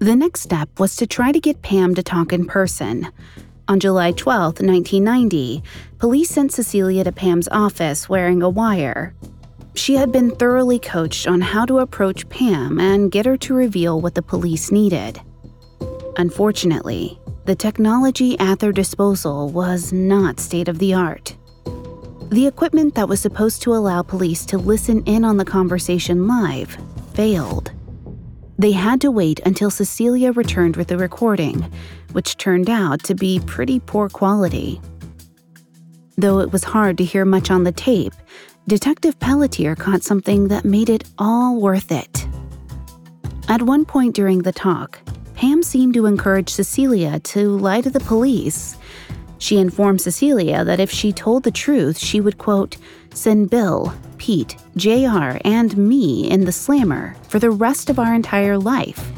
The 0.00 0.16
next 0.16 0.40
step 0.40 0.80
was 0.80 0.96
to 0.96 1.06
try 1.06 1.30
to 1.30 1.38
get 1.38 1.60
Pam 1.60 1.94
to 1.94 2.02
talk 2.02 2.32
in 2.32 2.46
person. 2.46 3.08
On 3.68 3.78
July 3.78 4.12
12, 4.12 4.62
1990, 4.62 5.62
police 5.98 6.30
sent 6.30 6.52
Cecilia 6.52 7.04
to 7.04 7.12
Pam's 7.12 7.48
office 7.48 8.08
wearing 8.08 8.40
a 8.40 8.48
wire. 8.48 9.14
She 9.74 9.96
had 9.96 10.10
been 10.10 10.34
thoroughly 10.34 10.78
coached 10.78 11.28
on 11.28 11.42
how 11.42 11.66
to 11.66 11.80
approach 11.80 12.26
Pam 12.30 12.80
and 12.80 13.12
get 13.12 13.26
her 13.26 13.36
to 13.36 13.52
reveal 13.52 14.00
what 14.00 14.14
the 14.14 14.22
police 14.22 14.72
needed. 14.72 15.20
Unfortunately, 16.16 17.18
the 17.44 17.54
technology 17.54 18.38
at 18.38 18.58
their 18.58 18.72
disposal 18.72 19.50
was 19.50 19.92
not 19.92 20.40
state 20.40 20.68
of 20.68 20.78
the 20.78 20.94
art. 20.94 21.36
The 22.30 22.46
equipment 22.46 22.94
that 22.94 23.10
was 23.10 23.20
supposed 23.20 23.60
to 23.62 23.74
allow 23.74 24.00
police 24.00 24.46
to 24.46 24.56
listen 24.56 25.04
in 25.04 25.26
on 25.26 25.36
the 25.36 25.44
conversation 25.44 26.26
live 26.26 26.78
failed. 27.12 27.72
They 28.60 28.72
had 28.72 29.00
to 29.00 29.10
wait 29.10 29.40
until 29.46 29.70
Cecilia 29.70 30.32
returned 30.32 30.76
with 30.76 30.88
the 30.88 30.98
recording, 30.98 31.72
which 32.12 32.36
turned 32.36 32.68
out 32.68 33.02
to 33.04 33.14
be 33.14 33.40
pretty 33.46 33.80
poor 33.80 34.10
quality. 34.10 34.82
Though 36.18 36.40
it 36.40 36.52
was 36.52 36.64
hard 36.64 36.98
to 36.98 37.04
hear 37.04 37.24
much 37.24 37.50
on 37.50 37.64
the 37.64 37.72
tape, 37.72 38.12
Detective 38.68 39.18
Pelletier 39.18 39.74
caught 39.76 40.02
something 40.02 40.48
that 40.48 40.66
made 40.66 40.90
it 40.90 41.04
all 41.16 41.58
worth 41.58 41.90
it. 41.90 42.26
At 43.48 43.62
one 43.62 43.86
point 43.86 44.14
during 44.14 44.40
the 44.40 44.52
talk, 44.52 44.98
Pam 45.34 45.62
seemed 45.62 45.94
to 45.94 46.04
encourage 46.04 46.50
Cecilia 46.50 47.18
to 47.20 47.56
lie 47.56 47.80
to 47.80 47.88
the 47.88 48.00
police. 48.00 48.76
She 49.38 49.56
informed 49.56 50.02
Cecilia 50.02 50.66
that 50.66 50.80
if 50.80 50.90
she 50.90 51.14
told 51.14 51.44
the 51.44 51.50
truth, 51.50 51.96
she 51.98 52.20
would, 52.20 52.36
quote, 52.36 52.76
send 53.14 53.50
Bill, 53.50 53.92
Pete, 54.18 54.56
JR, 54.76 55.38
and 55.44 55.76
me 55.76 56.30
in 56.30 56.44
the 56.44 56.52
slammer 56.52 57.16
for 57.28 57.38
the 57.38 57.50
rest 57.50 57.90
of 57.90 57.98
our 57.98 58.14
entire 58.14 58.58
life. 58.58 59.10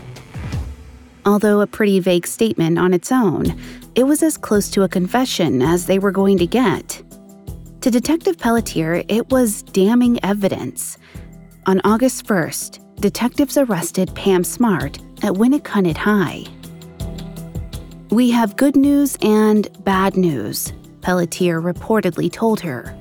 Although 1.24 1.60
a 1.60 1.66
pretty 1.66 2.00
vague 2.00 2.26
statement 2.26 2.78
on 2.78 2.92
its 2.92 3.12
own, 3.12 3.58
it 3.94 4.04
was 4.04 4.22
as 4.22 4.36
close 4.36 4.70
to 4.70 4.82
a 4.82 4.88
confession 4.88 5.62
as 5.62 5.86
they 5.86 5.98
were 5.98 6.10
going 6.10 6.38
to 6.38 6.46
get. 6.46 7.02
To 7.82 7.90
Detective 7.90 8.38
Pelletier, 8.38 9.04
it 9.08 9.30
was 9.30 9.62
damning 9.62 10.18
evidence. 10.24 10.98
On 11.66 11.80
August 11.84 12.26
1st, 12.26 13.00
detectives 13.00 13.56
arrested 13.56 14.14
Pam 14.14 14.44
Smart 14.44 14.98
at 15.22 15.32
Winnacunnet 15.32 15.96
High. 15.96 16.44
We 18.10 18.30
have 18.30 18.56
good 18.56 18.76
news 18.76 19.16
and 19.22 19.68
bad 19.84 20.16
news, 20.16 20.72
Pelletier 21.00 21.60
reportedly 21.60 22.30
told 22.30 22.60
her. 22.60 22.96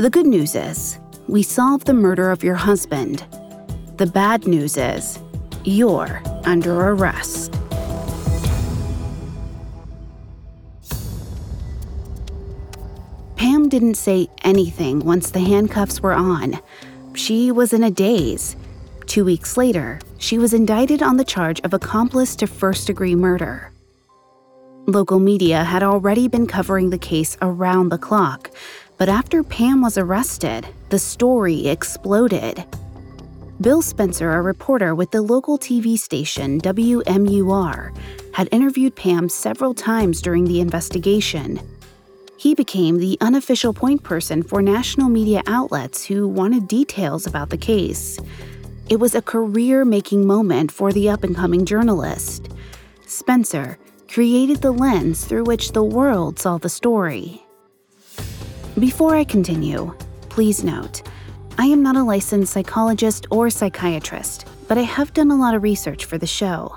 The 0.00 0.08
good 0.08 0.26
news 0.26 0.54
is, 0.54 0.98
we 1.28 1.42
solved 1.42 1.86
the 1.86 1.92
murder 1.92 2.30
of 2.30 2.42
your 2.42 2.54
husband. 2.54 3.22
The 3.98 4.06
bad 4.06 4.46
news 4.46 4.78
is, 4.78 5.18
you're 5.62 6.22
under 6.44 6.88
arrest. 6.88 7.52
Pam 13.36 13.68
didn't 13.68 13.96
say 13.96 14.28
anything 14.42 15.00
once 15.00 15.32
the 15.32 15.40
handcuffs 15.40 16.00
were 16.00 16.14
on. 16.14 16.58
She 17.14 17.52
was 17.52 17.74
in 17.74 17.84
a 17.84 17.90
daze. 17.90 18.56
Two 19.04 19.26
weeks 19.26 19.58
later, 19.58 20.00
she 20.16 20.38
was 20.38 20.54
indicted 20.54 21.02
on 21.02 21.18
the 21.18 21.24
charge 21.24 21.60
of 21.60 21.74
accomplice 21.74 22.34
to 22.36 22.46
first 22.46 22.86
degree 22.86 23.14
murder. 23.14 23.70
Local 24.86 25.18
media 25.20 25.62
had 25.62 25.82
already 25.82 26.26
been 26.26 26.46
covering 26.46 26.88
the 26.88 26.96
case 26.96 27.36
around 27.42 27.90
the 27.90 27.98
clock, 27.98 28.50
but 29.00 29.08
after 29.08 29.42
Pam 29.42 29.80
was 29.80 29.96
arrested, 29.96 30.68
the 30.90 30.98
story 30.98 31.68
exploded. 31.68 32.66
Bill 33.58 33.80
Spencer, 33.80 34.30
a 34.30 34.42
reporter 34.42 34.94
with 34.94 35.10
the 35.10 35.22
local 35.22 35.58
TV 35.58 35.98
station 35.98 36.60
WMUR, 36.60 37.96
had 38.34 38.50
interviewed 38.52 38.94
Pam 38.94 39.30
several 39.30 39.72
times 39.72 40.20
during 40.20 40.44
the 40.44 40.60
investigation. 40.60 41.58
He 42.36 42.54
became 42.54 42.98
the 42.98 43.16
unofficial 43.22 43.72
point 43.72 44.02
person 44.02 44.42
for 44.42 44.60
national 44.60 45.08
media 45.08 45.40
outlets 45.46 46.04
who 46.04 46.28
wanted 46.28 46.68
details 46.68 47.26
about 47.26 47.48
the 47.48 47.56
case. 47.56 48.18
It 48.90 49.00
was 49.00 49.14
a 49.14 49.22
career 49.22 49.86
making 49.86 50.26
moment 50.26 50.70
for 50.70 50.92
the 50.92 51.08
up 51.08 51.24
and 51.24 51.34
coming 51.34 51.64
journalist. 51.64 52.50
Spencer 53.06 53.78
created 54.08 54.60
the 54.60 54.72
lens 54.72 55.24
through 55.24 55.44
which 55.44 55.72
the 55.72 55.84
world 55.84 56.38
saw 56.38 56.58
the 56.58 56.68
story. 56.68 57.46
Before 58.80 59.14
I 59.14 59.24
continue, 59.24 59.94
please 60.30 60.64
note 60.64 61.02
I 61.58 61.66
am 61.66 61.82
not 61.82 61.96
a 61.96 62.02
licensed 62.02 62.50
psychologist 62.50 63.26
or 63.30 63.50
psychiatrist, 63.50 64.46
but 64.68 64.78
I 64.78 64.82
have 64.84 65.12
done 65.12 65.30
a 65.30 65.36
lot 65.36 65.54
of 65.54 65.62
research 65.62 66.06
for 66.06 66.16
the 66.16 66.26
show. 66.26 66.74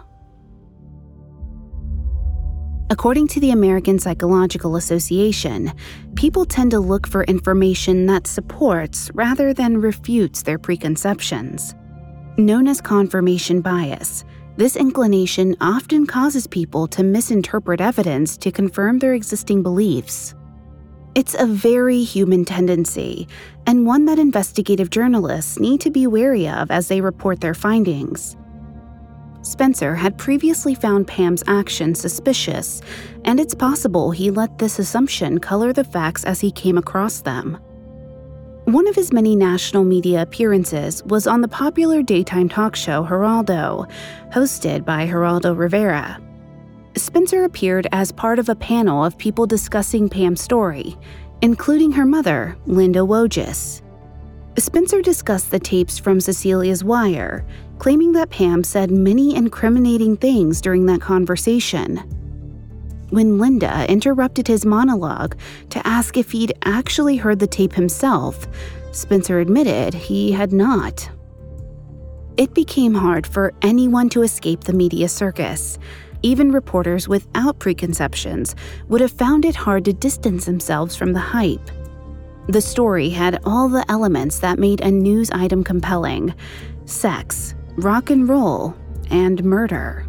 According 2.89 3.29
to 3.29 3.39
the 3.39 3.51
American 3.51 3.99
Psychological 3.99 4.75
Association, 4.75 5.71
people 6.15 6.43
tend 6.43 6.71
to 6.71 6.79
look 6.81 7.07
for 7.07 7.23
information 7.23 8.05
that 8.07 8.27
supports 8.27 9.09
rather 9.13 9.53
than 9.53 9.79
refutes 9.79 10.41
their 10.41 10.59
preconceptions. 10.59 11.73
Known 12.37 12.67
as 12.67 12.81
confirmation 12.81 13.61
bias, 13.61 14.25
this 14.57 14.75
inclination 14.75 15.55
often 15.61 16.05
causes 16.05 16.47
people 16.47 16.85
to 16.89 17.01
misinterpret 17.01 17.79
evidence 17.79 18.35
to 18.39 18.51
confirm 18.51 18.99
their 18.99 19.13
existing 19.13 19.63
beliefs. 19.63 20.35
It's 21.15 21.35
a 21.37 21.45
very 21.45 22.01
human 22.01 22.43
tendency, 22.43 23.27
and 23.67 23.85
one 23.85 24.05
that 24.05 24.17
investigative 24.17 24.89
journalists 24.89 25.59
need 25.59 25.79
to 25.81 25.91
be 25.91 26.07
wary 26.07 26.49
of 26.49 26.71
as 26.71 26.87
they 26.87 27.01
report 27.01 27.39
their 27.39 27.53
findings. 27.53 28.35
Spencer 29.43 29.93
had 29.93 30.17
previously 30.17 30.73
found 30.73 31.05
Pam's 31.05 31.43
actions 31.45 31.99
suspicious, 31.99 32.81
and 33.25 33.39
it's 33.39 33.53
possible 33.53 34.09
he 34.09 34.31
let 34.31 34.57
this 34.57 34.79
assumption 34.79 35.37
color 35.37 35.71
the 35.71 35.83
facts 35.83 36.23
as 36.23 36.39
he 36.39 36.49
came 36.49 36.79
across 36.79 37.21
them. 37.21 37.59
One 38.65 38.87
of 38.87 38.95
his 38.95 39.13
many 39.13 39.35
national 39.35 39.83
media 39.83 40.23
appearances 40.23 41.03
was 41.03 41.27
on 41.27 41.41
the 41.41 41.47
popular 41.47 42.01
daytime 42.01 42.49
talk 42.49 42.75
show 42.75 43.05
Geraldo, 43.05 43.87
hosted 44.31 44.83
by 44.83 45.05
Geraldo 45.05 45.55
Rivera. 45.55 46.19
Spencer 46.95 47.43
appeared 47.43 47.87
as 47.91 48.11
part 48.11 48.39
of 48.39 48.49
a 48.49 48.55
panel 48.55 49.03
of 49.03 49.17
people 49.17 49.45
discussing 49.45 50.09
Pam's 50.09 50.41
story, 50.41 50.95
including 51.41 51.91
her 51.91 52.05
mother, 52.05 52.55
Linda 52.65 52.99
Wojcik. 52.99 53.81
Spencer 54.57 55.01
discussed 55.01 55.49
the 55.49 55.59
tapes 55.59 55.97
from 55.97 56.21
Cecilia's 56.21 56.83
wire, 56.83 57.45
claiming 57.79 58.11
that 58.13 58.29
Pam 58.29 58.63
said 58.63 58.91
many 58.91 59.35
incriminating 59.35 60.15
things 60.15 60.61
during 60.61 60.85
that 60.85 61.01
conversation 61.01 62.01
when 63.13 63.37
Linda 63.37 63.85
interrupted 63.87 64.47
his 64.47 64.65
monologue 64.65 65.37
to 65.69 65.87
ask 65.87 66.17
if 66.17 66.31
he'd 66.31 66.53
actually 66.63 67.15
heard 67.15 67.37
the 67.37 67.47
tape 67.47 67.73
himself, 67.73 68.47
Spencer 68.91 69.39
admitted 69.39 69.93
he 69.93 70.31
had 70.31 70.51
not. 70.51 71.09
It 72.37 72.55
became 72.55 72.95
hard 72.95 73.27
for 73.27 73.53
anyone 73.61 74.09
to 74.09 74.23
escape 74.23 74.63
the 74.63 74.73
media 74.73 75.07
circus. 75.07 75.77
Even 76.23 76.51
reporters 76.51 77.07
without 77.07 77.59
preconceptions 77.59 78.55
would 78.87 79.01
have 79.01 79.11
found 79.11 79.43
it 79.43 79.55
hard 79.55 79.85
to 79.85 79.93
distance 79.93 80.45
themselves 80.45 80.95
from 80.95 81.11
the 81.11 81.19
hype. 81.19 81.69
The 82.47 82.61
story 82.61 83.09
had 83.09 83.41
all 83.45 83.69
the 83.69 83.85
elements 83.89 84.39
that 84.39 84.57
made 84.57 84.81
a 84.81 84.89
news 84.89 85.29
item 85.31 85.63
compelling 85.63 86.33
sex, 86.85 87.55
rock 87.75 88.09
and 88.09 88.27
roll, 88.27 88.75
and 89.09 89.43
murder. 89.43 90.05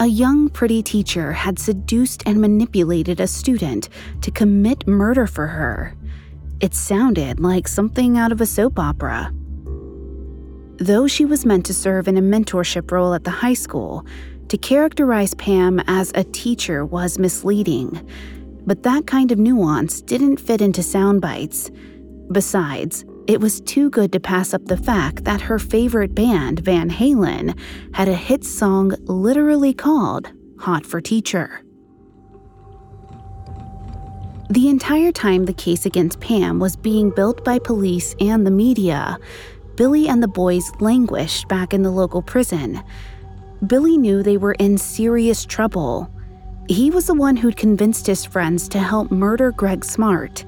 A 0.00 0.06
young, 0.06 0.48
pretty 0.48 0.82
teacher 0.82 1.32
had 1.32 1.58
seduced 1.58 2.22
and 2.26 2.40
manipulated 2.40 3.20
a 3.20 3.26
student 3.26 3.88
to 4.22 4.30
commit 4.30 4.86
murder 4.86 5.26
for 5.26 5.46
her. 5.46 5.94
It 6.60 6.74
sounded 6.74 7.38
like 7.38 7.68
something 7.68 8.16
out 8.16 8.32
of 8.32 8.40
a 8.40 8.46
soap 8.46 8.78
opera. 8.78 9.32
Though 10.78 11.06
she 11.06 11.24
was 11.24 11.44
meant 11.44 11.66
to 11.66 11.74
serve 11.74 12.08
in 12.08 12.16
a 12.16 12.22
mentorship 12.22 12.90
role 12.90 13.12
at 13.12 13.24
the 13.24 13.30
high 13.30 13.54
school, 13.54 14.06
to 14.50 14.58
characterize 14.58 15.32
Pam 15.34 15.80
as 15.86 16.10
a 16.16 16.24
teacher 16.24 16.84
was 16.84 17.20
misleading. 17.20 18.06
But 18.66 18.82
that 18.82 19.06
kind 19.06 19.30
of 19.30 19.38
nuance 19.38 20.02
didn't 20.02 20.38
fit 20.38 20.60
into 20.60 20.82
sound 20.82 21.20
bites. 21.20 21.70
Besides, 22.32 23.04
it 23.28 23.40
was 23.40 23.60
too 23.60 23.90
good 23.90 24.12
to 24.12 24.18
pass 24.18 24.52
up 24.52 24.64
the 24.64 24.76
fact 24.76 25.24
that 25.24 25.40
her 25.40 25.60
favorite 25.60 26.16
band, 26.16 26.58
Van 26.60 26.90
Halen, 26.90 27.56
had 27.94 28.08
a 28.08 28.14
hit 28.14 28.44
song 28.44 28.92
literally 29.04 29.72
called 29.72 30.32
Hot 30.58 30.84
for 30.84 31.00
Teacher. 31.00 31.62
The 34.50 34.68
entire 34.68 35.12
time 35.12 35.44
the 35.44 35.52
case 35.52 35.86
against 35.86 36.18
Pam 36.18 36.58
was 36.58 36.74
being 36.74 37.10
built 37.10 37.44
by 37.44 37.60
police 37.60 38.16
and 38.18 38.44
the 38.44 38.50
media, 38.50 39.16
Billy 39.76 40.08
and 40.08 40.20
the 40.20 40.28
boys 40.28 40.72
languished 40.80 41.46
back 41.46 41.72
in 41.72 41.82
the 41.82 41.90
local 41.92 42.20
prison. 42.20 42.82
Billy 43.66 43.98
knew 43.98 44.22
they 44.22 44.36
were 44.36 44.54
in 44.54 44.78
serious 44.78 45.44
trouble. 45.44 46.10
He 46.68 46.90
was 46.90 47.06
the 47.06 47.14
one 47.14 47.36
who'd 47.36 47.56
convinced 47.56 48.06
his 48.06 48.24
friends 48.24 48.68
to 48.68 48.78
help 48.78 49.10
murder 49.10 49.52
Greg 49.52 49.84
Smart. 49.84 50.44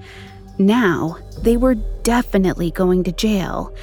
Now, 0.58 1.18
they 1.42 1.56
were 1.56 1.74
definitely 2.02 2.70
going 2.70 3.04
to 3.04 3.12
jail. 3.12 3.74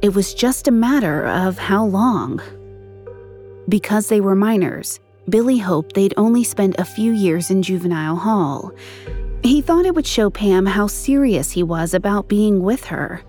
It 0.00 0.14
was 0.14 0.34
just 0.34 0.66
a 0.66 0.72
matter 0.72 1.26
of 1.26 1.58
how 1.58 1.84
long. 1.84 2.40
Because 3.68 4.08
they 4.08 4.20
were 4.20 4.34
minors, 4.34 4.98
Billy 5.28 5.58
hoped 5.58 5.94
they'd 5.94 6.14
only 6.16 6.42
spend 6.42 6.74
a 6.78 6.84
few 6.84 7.12
years 7.12 7.50
in 7.50 7.62
juvenile 7.62 8.16
hall. 8.16 8.72
He 9.44 9.60
thought 9.60 9.86
it 9.86 9.94
would 9.94 10.06
show 10.06 10.30
Pam 10.30 10.66
how 10.66 10.88
serious 10.88 11.52
he 11.52 11.62
was 11.62 11.94
about 11.94 12.28
being 12.28 12.62
with 12.62 12.84
her. 12.86 13.22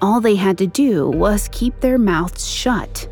All 0.00 0.20
they 0.20 0.36
had 0.36 0.56
to 0.58 0.66
do 0.66 1.10
was 1.10 1.48
keep 1.52 1.80
their 1.80 1.98
mouths 1.98 2.48
shut. 2.48 3.08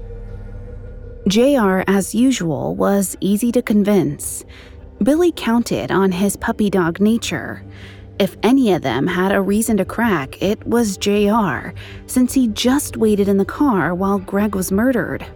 JR, 1.29 1.83
as 1.89 2.15
usual, 2.15 2.77
was 2.77 3.17
easy 3.21 3.51
to 3.51 3.61
convince. 3.61 4.45
Billy 5.03 5.33
counted 5.33 5.91
on 5.91 6.13
his 6.13 6.37
puppy 6.37 6.71
dog 6.71 7.01
nature. 7.01 7.65
If 8.21 8.37
any 8.45 8.73
of 8.73 8.83
them 8.83 9.09
had 9.09 9.33
a 9.33 9.43
reason 9.43 9.77
to 9.79 9.85
crack, 9.85 10.41
it 10.41 10.65
was 10.65 10.97
JR, 10.97 11.71
since 12.07 12.33
he 12.33 12.47
just 12.49 12.97
waited 12.97 13.29
in 13.29 13.39
the 13.39 13.45
car 13.45 13.93
while 13.93 14.21
Greg 14.21 14.55
was 14.55 14.71
murdered. 14.71 15.27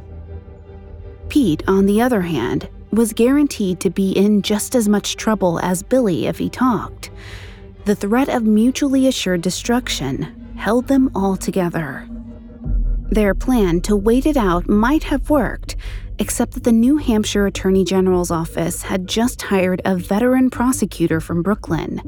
Pete, 1.28 1.64
on 1.66 1.86
the 1.86 2.00
other 2.00 2.22
hand, 2.22 2.68
was 2.92 3.12
guaranteed 3.12 3.80
to 3.80 3.90
be 3.90 4.12
in 4.12 4.42
just 4.42 4.76
as 4.76 4.88
much 4.88 5.16
trouble 5.16 5.58
as 5.58 5.82
Billy 5.82 6.26
if 6.26 6.38
he 6.38 6.48
talked. 6.48 7.10
The 7.84 7.96
threat 7.96 8.28
of 8.28 8.44
mutually 8.44 9.08
assured 9.08 9.42
destruction 9.42 10.54
held 10.56 10.86
them 10.86 11.10
all 11.16 11.36
together. 11.36 12.09
Their 13.10 13.34
plan 13.34 13.80
to 13.82 13.96
wait 13.96 14.24
it 14.24 14.36
out 14.36 14.68
might 14.68 15.02
have 15.04 15.30
worked, 15.30 15.74
except 16.20 16.52
that 16.52 16.62
the 16.62 16.70
New 16.70 16.96
Hampshire 16.96 17.46
Attorney 17.46 17.82
General's 17.82 18.30
office 18.30 18.82
had 18.82 19.08
just 19.08 19.42
hired 19.42 19.82
a 19.84 19.96
veteran 19.96 20.48
prosecutor 20.48 21.20
from 21.20 21.42
Brooklyn. 21.42 22.00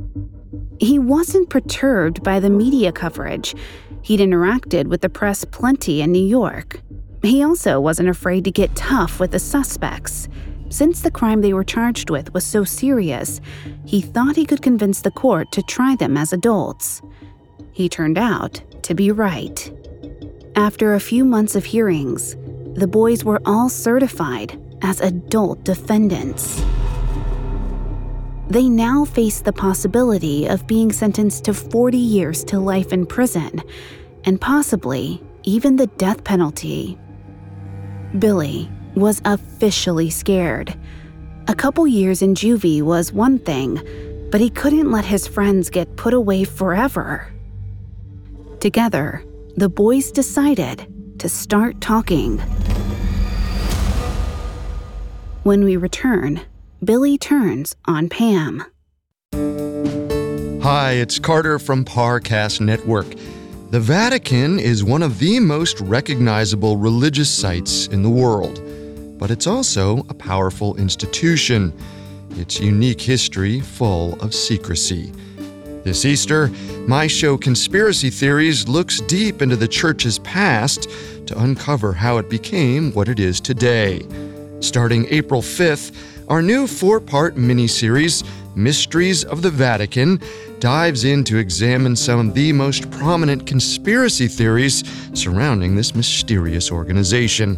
He 0.79 1.01
wasn't 1.01 1.51
perturbed 1.51 2.23
by 2.23 2.39
the 2.39 2.51
media 2.51 2.93
coverage. 2.93 3.55
He'd 4.03 4.21
interacted 4.21 4.87
with 4.87 5.01
the 5.01 5.09
press 5.09 5.45
plenty 5.45 6.03
in 6.03 6.13
New 6.13 6.25
York. 6.25 6.81
He 7.23 7.43
also 7.43 7.81
wasn't 7.81 8.09
afraid 8.09 8.45
to 8.45 8.53
get 8.53 8.75
tough 8.77 9.19
with 9.19 9.33
the 9.33 9.39
suspects. 9.39 10.29
Since 10.69 11.03
the 11.03 11.11
crime 11.11 11.41
they 11.41 11.53
were 11.53 11.65
charged 11.65 12.11
with 12.11 12.33
was 12.33 12.45
so 12.45 12.63
serious, 12.63 13.41
he 13.85 14.01
thought 14.01 14.37
he 14.37 14.47
could 14.47 14.63
convince 14.63 15.01
the 15.01 15.11
court 15.11 15.51
to 15.53 15.63
try 15.63 15.97
them 15.97 16.17
as 16.17 16.33
adults. 16.33 17.03
He 17.73 17.89
turned 17.89 18.19
out 18.19 18.63
to 18.83 18.95
be 18.95 19.11
right. 19.11 19.73
After 20.57 20.95
a 20.95 21.01
few 21.01 21.25
months 21.25 21.57
of 21.57 21.65
hearings, 21.65 22.37
the 22.75 22.87
boys 22.87 23.25
were 23.25 23.41
all 23.47 23.71
certified 23.71 24.61
as 24.83 25.01
adult 25.01 25.65
defendants. 25.65 26.63
They 28.49 28.69
now 28.69 29.07
faced 29.07 29.47
the 29.47 29.53
possibility 29.55 30.47
of 30.47 30.67
being 30.67 30.93
sentenced 30.93 31.45
to 31.45 31.55
40 31.55 31.97
years 31.97 32.45
to 32.45 32.59
life 32.59 32.93
in 32.93 33.07
prison, 33.07 33.63
and 34.25 34.39
possibly 34.39 35.23
even 35.43 35.77
the 35.77 35.87
death 35.87 36.23
penalty. 36.23 36.99
Billy, 38.19 38.71
was 38.95 39.23
officially 39.25 40.11
scared. 40.11 40.79
A 41.49 41.55
couple 41.55 41.87
years 41.87 42.21
in 42.21 42.35
juvie 42.35 42.83
was 42.83 43.11
one 43.11 43.39
thing, 43.39 43.81
but 44.31 44.41
he 44.41 44.51
couldn't 44.51 44.91
let 44.91 45.07
his 45.07 45.27
friends 45.27 45.71
get 45.71 45.97
put 45.97 46.13
away 46.13 46.45
forever. 46.45 47.33
Together, 48.61 49.25
the 49.57 49.69
boys 49.69 50.11
decided 50.11 50.87
to 51.19 51.29
start 51.29 51.81
talking. 51.81 52.39
When 55.43 55.65
we 55.65 55.77
return, 55.77 56.41
Billy 56.85 57.19
turns 57.19 57.77
on 57.87 58.09
Pam. 58.09 58.65
Hi, 60.63 60.93
it's 60.93 61.19
Carter 61.19 61.59
from 61.59 61.85
Parcast 61.85 62.61
Network. 62.61 63.07
The 63.71 63.81
Vatican 63.81 64.59
is 64.59 64.85
one 64.85 65.03
of 65.03 65.19
the 65.19 65.41
most 65.41 65.81
recognizable 65.81 66.77
religious 66.77 67.31
sites 67.31 67.87
in 67.89 68.03
the 68.03 68.11
world 68.11 68.61
but 69.23 69.31
it's 69.31 69.47
also 69.47 69.99
a 70.09 70.15
powerful 70.15 70.75
institution, 70.79 71.73
its 72.31 72.59
unique 72.59 73.01
history 73.01 73.61
full 73.61 74.15
of 74.15 74.35
secrecy. 74.35 75.13
This 75.85 76.05
Easter, 76.05 76.49
my 76.87 77.09
show 77.09 77.37
Conspiracy 77.37 78.09
Theories 78.09 78.69
looks 78.69 79.01
deep 79.01 79.43
into 79.43 79.57
the 79.57 79.67
church's 79.67 80.21
past 80.21 80.89
to 81.27 81.37
uncover 81.43 81.93
how 81.93 82.19
it 82.19 82.31
became 82.31 82.93
what 82.93 83.09
it 83.09 83.19
is 83.19 83.41
today. 83.41 84.07
Starting 84.61 85.07
April 85.11 85.43
5th, 85.43 85.93
our 86.29 86.41
new 86.41 86.69
four 86.69 87.01
part 87.01 87.35
miniseries, 87.35 88.25
Mysteries 88.55 89.25
of 89.25 89.43
the 89.43 89.51
Vatican, 89.51 90.21
dives 90.61 91.03
in 91.03 91.25
to 91.25 91.39
examine 91.39 91.97
some 91.97 92.29
of 92.29 92.35
the 92.35 92.53
most 92.53 92.89
prominent 92.93 93.45
conspiracy 93.45 94.29
theories 94.29 94.85
surrounding 95.15 95.75
this 95.75 95.97
mysterious 95.97 96.71
organization 96.71 97.57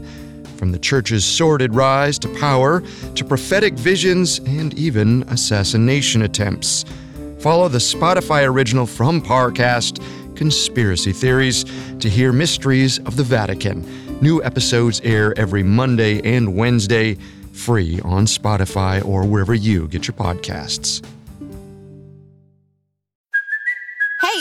from 0.57 0.73
the 0.73 0.79
church's 0.79 1.27
sordid 1.27 1.75
rise 1.75 2.19
to 2.21 2.29
power 2.41 2.83
to 3.17 3.23
prophetic 3.23 3.75
visions 3.75 4.39
and 4.39 4.73
even 4.79 5.25
assassination 5.25 6.23
attempts. 6.23 6.87
Follow 7.45 7.69
the 7.69 7.77
Spotify 7.77 8.49
original 8.49 8.87
from 8.87 9.21
Parcast, 9.21 10.03
Conspiracy 10.35 11.13
Theories, 11.13 11.65
to 11.99 12.09
hear 12.09 12.33
mysteries 12.33 13.01
of 13.01 13.17
the 13.17 13.23
Vatican. 13.23 13.85
New 14.23 14.43
episodes 14.43 14.99
air 15.05 15.39
every 15.39 15.63
Monday 15.63 16.23
and 16.23 16.57
Wednesday, 16.57 17.19
free 17.53 18.01
on 18.01 18.25
Spotify 18.25 19.05
or 19.05 19.27
wherever 19.27 19.53
you 19.53 19.89
get 19.89 20.09
your 20.09 20.17
podcasts. 20.17 21.05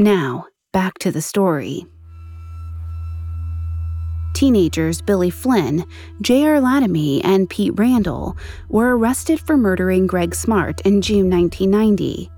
Now, 0.00 0.46
back 0.72 0.98
to 0.98 1.10
the 1.10 1.20
story. 1.20 1.84
Teenagers 4.32 5.02
Billy 5.02 5.28
Flynn, 5.28 5.84
J.R. 6.20 6.60
Latomy, 6.60 7.20
and 7.24 7.50
Pete 7.50 7.72
Randall 7.74 8.36
were 8.68 8.96
arrested 8.96 9.40
for 9.40 9.56
murdering 9.56 10.06
Greg 10.06 10.36
Smart 10.36 10.80
in 10.82 11.02
June 11.02 11.28
1990. 11.28 12.30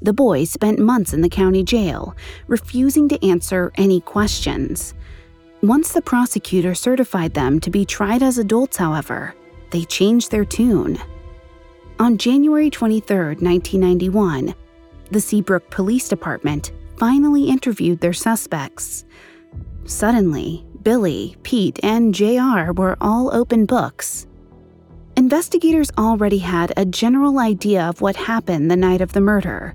The 0.00 0.14
boys 0.14 0.50
spent 0.50 0.78
months 0.78 1.12
in 1.12 1.20
the 1.20 1.28
county 1.28 1.62
jail, 1.62 2.16
refusing 2.46 3.10
to 3.10 3.26
answer 3.26 3.72
any 3.74 4.00
questions. 4.00 4.94
Once 5.62 5.92
the 5.92 6.00
prosecutor 6.00 6.74
certified 6.74 7.34
them 7.34 7.60
to 7.60 7.68
be 7.68 7.84
tried 7.84 8.22
as 8.22 8.38
adults, 8.38 8.78
however, 8.78 9.34
they 9.70 9.84
changed 9.84 10.30
their 10.30 10.46
tune. 10.46 10.98
On 11.98 12.16
January 12.16 12.70
23, 12.70 13.16
1991, 13.16 14.54
the 15.10 15.20
Seabrook 15.20 15.68
Police 15.70 16.08
Department 16.08 16.72
finally 16.98 17.44
interviewed 17.44 18.00
their 18.00 18.12
suspects. 18.12 19.04
Suddenly, 19.84 20.64
Billy, 20.82 21.36
Pete, 21.42 21.80
and 21.82 22.14
JR 22.14 22.72
were 22.72 22.96
all 23.00 23.34
open 23.34 23.66
books. 23.66 24.26
Investigators 25.16 25.90
already 25.96 26.38
had 26.38 26.72
a 26.76 26.84
general 26.84 27.38
idea 27.38 27.82
of 27.82 28.00
what 28.00 28.16
happened 28.16 28.70
the 28.70 28.76
night 28.76 29.00
of 29.00 29.12
the 29.12 29.20
murder. 29.20 29.74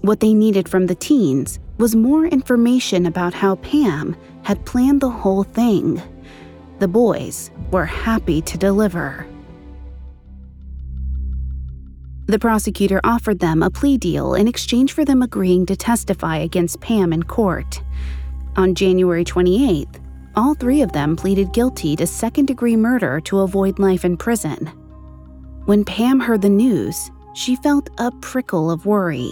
What 0.00 0.20
they 0.20 0.34
needed 0.34 0.68
from 0.68 0.86
the 0.86 0.94
teens 0.94 1.58
was 1.78 1.94
more 1.96 2.26
information 2.26 3.06
about 3.06 3.34
how 3.34 3.54
Pam 3.56 4.16
had 4.42 4.66
planned 4.66 5.00
the 5.00 5.10
whole 5.10 5.44
thing. 5.44 6.02
The 6.78 6.88
boys 6.88 7.50
were 7.70 7.86
happy 7.86 8.42
to 8.42 8.58
deliver. 8.58 9.26
The 12.26 12.38
prosecutor 12.38 13.00
offered 13.04 13.38
them 13.38 13.62
a 13.62 13.70
plea 13.70 13.98
deal 13.98 14.32
in 14.34 14.48
exchange 14.48 14.94
for 14.94 15.04
them 15.04 15.20
agreeing 15.20 15.66
to 15.66 15.76
testify 15.76 16.38
against 16.38 16.80
Pam 16.80 17.12
in 17.12 17.22
court. 17.22 17.82
On 18.56 18.74
January 18.74 19.24
28th, 19.24 20.00
all 20.34 20.54
three 20.54 20.80
of 20.80 20.92
them 20.92 21.16
pleaded 21.16 21.52
guilty 21.52 21.94
to 21.96 22.06
second 22.06 22.46
degree 22.46 22.76
murder 22.76 23.20
to 23.20 23.40
avoid 23.40 23.78
life 23.78 24.06
in 24.06 24.16
prison. 24.16 24.68
When 25.66 25.84
Pam 25.84 26.18
heard 26.18 26.40
the 26.40 26.48
news, 26.48 27.10
she 27.34 27.56
felt 27.56 27.90
a 27.98 28.10
prickle 28.10 28.70
of 28.70 28.86
worry. 28.86 29.30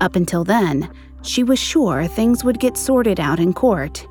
Up 0.00 0.16
until 0.16 0.42
then, 0.42 0.90
she 1.22 1.44
was 1.44 1.60
sure 1.60 2.08
things 2.08 2.42
would 2.42 2.58
get 2.58 2.76
sorted 2.76 3.20
out 3.20 3.38
in 3.38 3.52
court. 3.52 4.04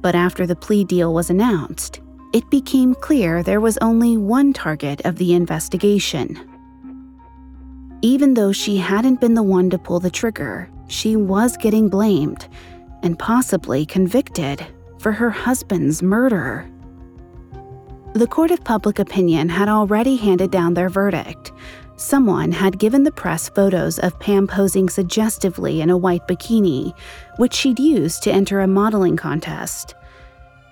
But 0.00 0.16
after 0.16 0.44
the 0.44 0.56
plea 0.56 0.84
deal 0.84 1.14
was 1.14 1.30
announced, 1.30 2.00
it 2.32 2.50
became 2.50 2.96
clear 2.96 3.44
there 3.44 3.60
was 3.60 3.78
only 3.78 4.16
one 4.16 4.52
target 4.52 5.02
of 5.04 5.16
the 5.16 5.34
investigation 5.34 6.57
even 8.02 8.34
though 8.34 8.52
she 8.52 8.76
hadn't 8.76 9.20
been 9.20 9.34
the 9.34 9.42
one 9.42 9.70
to 9.70 9.78
pull 9.78 10.00
the 10.00 10.10
trigger, 10.10 10.68
she 10.88 11.16
was 11.16 11.56
getting 11.56 11.88
blamed 11.88 12.48
and 13.02 13.18
possibly 13.18 13.84
convicted 13.84 14.64
for 14.98 15.12
her 15.12 15.30
husband's 15.30 16.02
murder. 16.02 16.68
The 18.14 18.26
court 18.26 18.50
of 18.50 18.64
public 18.64 18.98
opinion 18.98 19.48
had 19.48 19.68
already 19.68 20.16
handed 20.16 20.50
down 20.50 20.74
their 20.74 20.88
verdict. 20.88 21.52
Someone 21.96 22.52
had 22.52 22.78
given 22.78 23.02
the 23.02 23.12
press 23.12 23.48
photos 23.48 23.98
of 23.98 24.18
Pam 24.20 24.46
posing 24.46 24.88
suggestively 24.88 25.80
in 25.80 25.90
a 25.90 25.96
white 25.96 26.26
bikini, 26.26 26.96
which 27.36 27.54
she'd 27.54 27.78
used 27.78 28.22
to 28.22 28.32
enter 28.32 28.60
a 28.60 28.66
modeling 28.66 29.16
contest. 29.16 29.94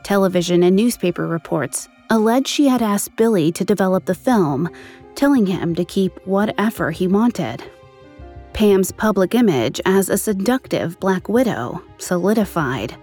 Television 0.03 0.63
and 0.63 0.77
newspaper 0.77 1.27
reports 1.27 1.89
alleged 2.11 2.47
she 2.47 2.69
had 2.69 2.81
asked 2.81 3.17
Billy 3.17 3.51
to 3.53 3.65
develop 3.65 4.05
the 4.05 4.15
film, 4.15 4.69
telling 5.17 5.47
him 5.47 5.75
to 5.75 5.85
keep 5.85 6.25
whatever 6.27 6.91
he 6.91 7.09
wanted. 7.09 7.65
Pam's 8.53 8.93
public 8.93 9.35
image 9.35 9.81
as 9.85 10.09
a 10.09 10.17
seductive 10.17 10.99
Black 11.01 11.29
Widow 11.29 11.83
solidified. 11.99 12.97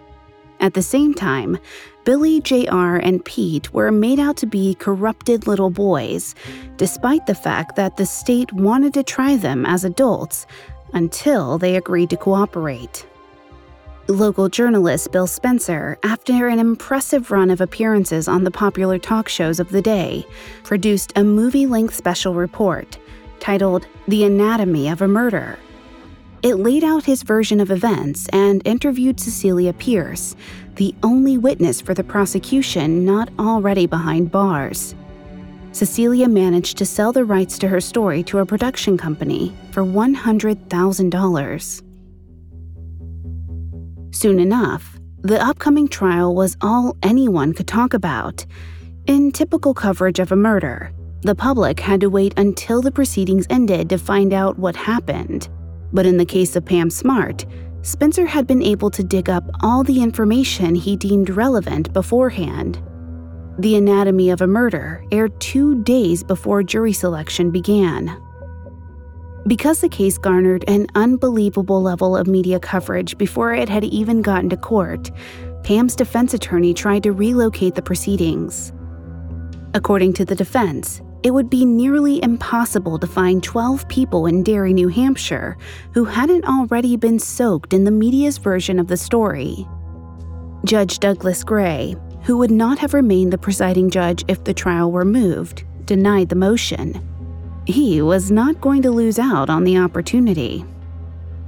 At 0.60 0.73
the 0.73 0.82
same 0.82 1.13
time, 1.13 1.60
Billy, 2.06 2.39
JR, 2.41 2.95
and 2.95 3.23
Pete 3.26 3.73
were 3.73 3.91
made 3.91 4.19
out 4.19 4.38
to 4.38 4.45
be 4.45 4.76
corrupted 4.76 5.45
little 5.45 5.69
boys, 5.69 6.36
despite 6.78 7.26
the 7.26 7.36
fact 7.36 7.76
that 7.76 7.97
the 7.97 8.06
state 8.06 8.52
wanted 8.54 8.93
to 8.93 9.04
try 9.04 9.36
them 9.36 9.65
as 9.65 9.84
adults 9.84 10.47
until 10.93 11.58
they 11.58 11.76
agreed 11.76 12.10
to 12.12 12.17
cooperate. 12.17 13.06
Local 14.10 14.50
journalist 14.50 15.13
Bill 15.13 15.28
Spencer, 15.28 15.98
after 16.04 16.50
an 16.50 16.60
impressive 16.60 17.32
run 17.32 17.50
of 17.50 17.62
appearances 17.62 18.28
on 18.28 18.44
the 18.44 18.52
popular 18.52 19.00
talk 19.00 19.30
shows 19.30 19.62
of 19.62 19.70
the 19.70 19.82
day, 19.82 20.26
produced 20.66 21.13
a 21.16 21.24
movie 21.24 21.66
length 21.66 21.96
special 21.96 22.34
report 22.34 22.98
titled 23.39 23.88
The 24.10 24.26
Anatomy 24.26 24.89
of 24.89 25.02
a 25.02 25.08
Murder. 25.08 25.58
It 26.42 26.56
laid 26.56 26.84
out 26.84 27.06
his 27.06 27.24
version 27.24 27.62
of 27.62 27.72
events 27.72 28.28
and 28.34 28.62
interviewed 28.66 29.22
Cecilia 29.22 29.72
Pierce, 29.72 30.36
the 30.76 30.94
only 31.02 31.38
witness 31.38 31.80
for 31.80 31.94
the 31.94 32.04
prosecution 32.04 33.06
not 33.06 33.30
already 33.39 33.88
behind 33.88 34.32
bars. 34.32 34.96
Cecilia 35.72 36.28
managed 36.28 36.78
to 36.80 36.86
sell 36.86 37.13
the 37.13 37.24
rights 37.24 37.58
to 37.60 37.70
her 37.70 37.80
story 37.80 38.22
to 38.24 38.39
a 38.39 38.46
production 38.46 38.98
company 38.98 39.56
for 39.72 39.84
$100,000. 39.84 41.92
Soon 44.13 44.39
enough, 44.39 44.99
the 45.23 45.43
upcoming 45.43 45.88
trial 45.88 46.36
was 46.36 46.56
all 46.62 46.95
anyone 47.02 47.52
could 47.52 47.67
talk 47.67 47.95
about. 47.95 48.45
In 49.08 49.32
typical 49.32 49.73
coverage 49.73 50.19
of 50.19 50.32
a 50.32 50.36
murder, 50.36 50.93
the 51.23 51.34
public 51.34 51.80
had 51.80 51.99
to 52.02 52.12
wait 52.12 52.38
until 52.38 52.82
the 52.82 52.91
proceedings 52.91 53.47
ended 53.49 53.89
to 53.89 53.97
find 53.97 54.32
out 54.32 54.60
what 54.60 54.76
happened. 54.76 55.49
But 55.91 56.06
in 56.06 56.17
the 56.17 56.26
case 56.26 56.56
of 56.56 56.63
Pam 56.63 56.91
Smart, 56.91 57.45
Spencer 57.82 58.28
had 58.28 58.45
been 58.45 58.62
able 58.62 58.91
to 58.91 59.04
dig 59.04 59.32
up 59.32 59.45
all 59.62 59.84
the 59.84 60.04
information 60.04 60.76
he 60.76 60.95
deemed 60.95 61.32
relevant 61.32 61.91
beforehand. 61.91 62.80
The 63.58 63.76
Anatomy 63.78 64.30
of 64.30 64.41
a 64.41 64.47
Murder 64.47 65.04
aired 65.12 65.39
two 65.41 65.82
days 65.84 66.23
before 66.23 66.62
jury 66.62 66.93
selection 66.93 67.49
began. 67.49 68.21
Because 69.45 69.82
the 69.82 69.89
case 69.89 70.17
garnered 70.17 70.63
an 70.69 70.88
unbelievable 70.95 71.82
level 71.82 72.15
of 72.15 72.27
media 72.27 72.60
coverage 72.60 73.17
before 73.17 73.53
it 73.53 73.67
had 73.67 73.84
even 73.84 74.21
gotten 74.21 74.49
to 74.49 74.58
court, 74.58 75.12
Pam's 75.63 75.95
defense 75.95 76.34
attorney 76.34 76.73
tried 76.73 77.03
to 77.03 77.12
relocate 77.12 77.75
the 77.75 77.82
proceedings. 77.82 78.71
According 79.73 80.13
to 80.13 80.25
the 80.25 80.36
defense, 80.36 81.01
it 81.23 81.32
would 81.32 81.49
be 81.49 81.65
nearly 81.65 82.21
impossible 82.23 82.97
to 82.99 83.08
find 83.08 83.43
12 83.43 83.88
people 83.89 84.27
in 84.27 84.43
Derry, 84.43 84.73
New 84.73 84.88
Hampshire, 84.88 85.58
who 85.93 86.06
hadn't 86.06 86.45
already 86.45 86.95
been 86.95 87.19
soaked 87.19 87.73
in 87.73 87.84
the 87.84 87.91
media's 87.91 88.38
version 88.38 88.79
of 88.79 88.88
the 88.88 88.97
story. 88.97 89.67
Judge 90.63 90.99
Douglas 90.99 91.43
Gray, 91.43 91.95
who 92.23 92.38
would 92.38 92.51
not 92.51 92.79
have 92.79 92.93
remained 92.93 93.34
the 93.34 93.38
presiding 93.38 93.89
judge 93.89 94.23
if 94.29 94.43
the 94.43 94.53
trial 94.53 94.91
were 94.91 95.06
moved, 95.06 95.65
denied 95.86 96.29
the 96.29 96.36
motion 96.36 97.01
he 97.65 98.02
was 98.02 98.32
not 98.32 98.60
going 98.62 98.82
to 98.82 98.91
lose 98.91 99.19
out 99.19 99.49
on 99.49 99.63
the 99.63 99.78
opportunity. 99.78 100.65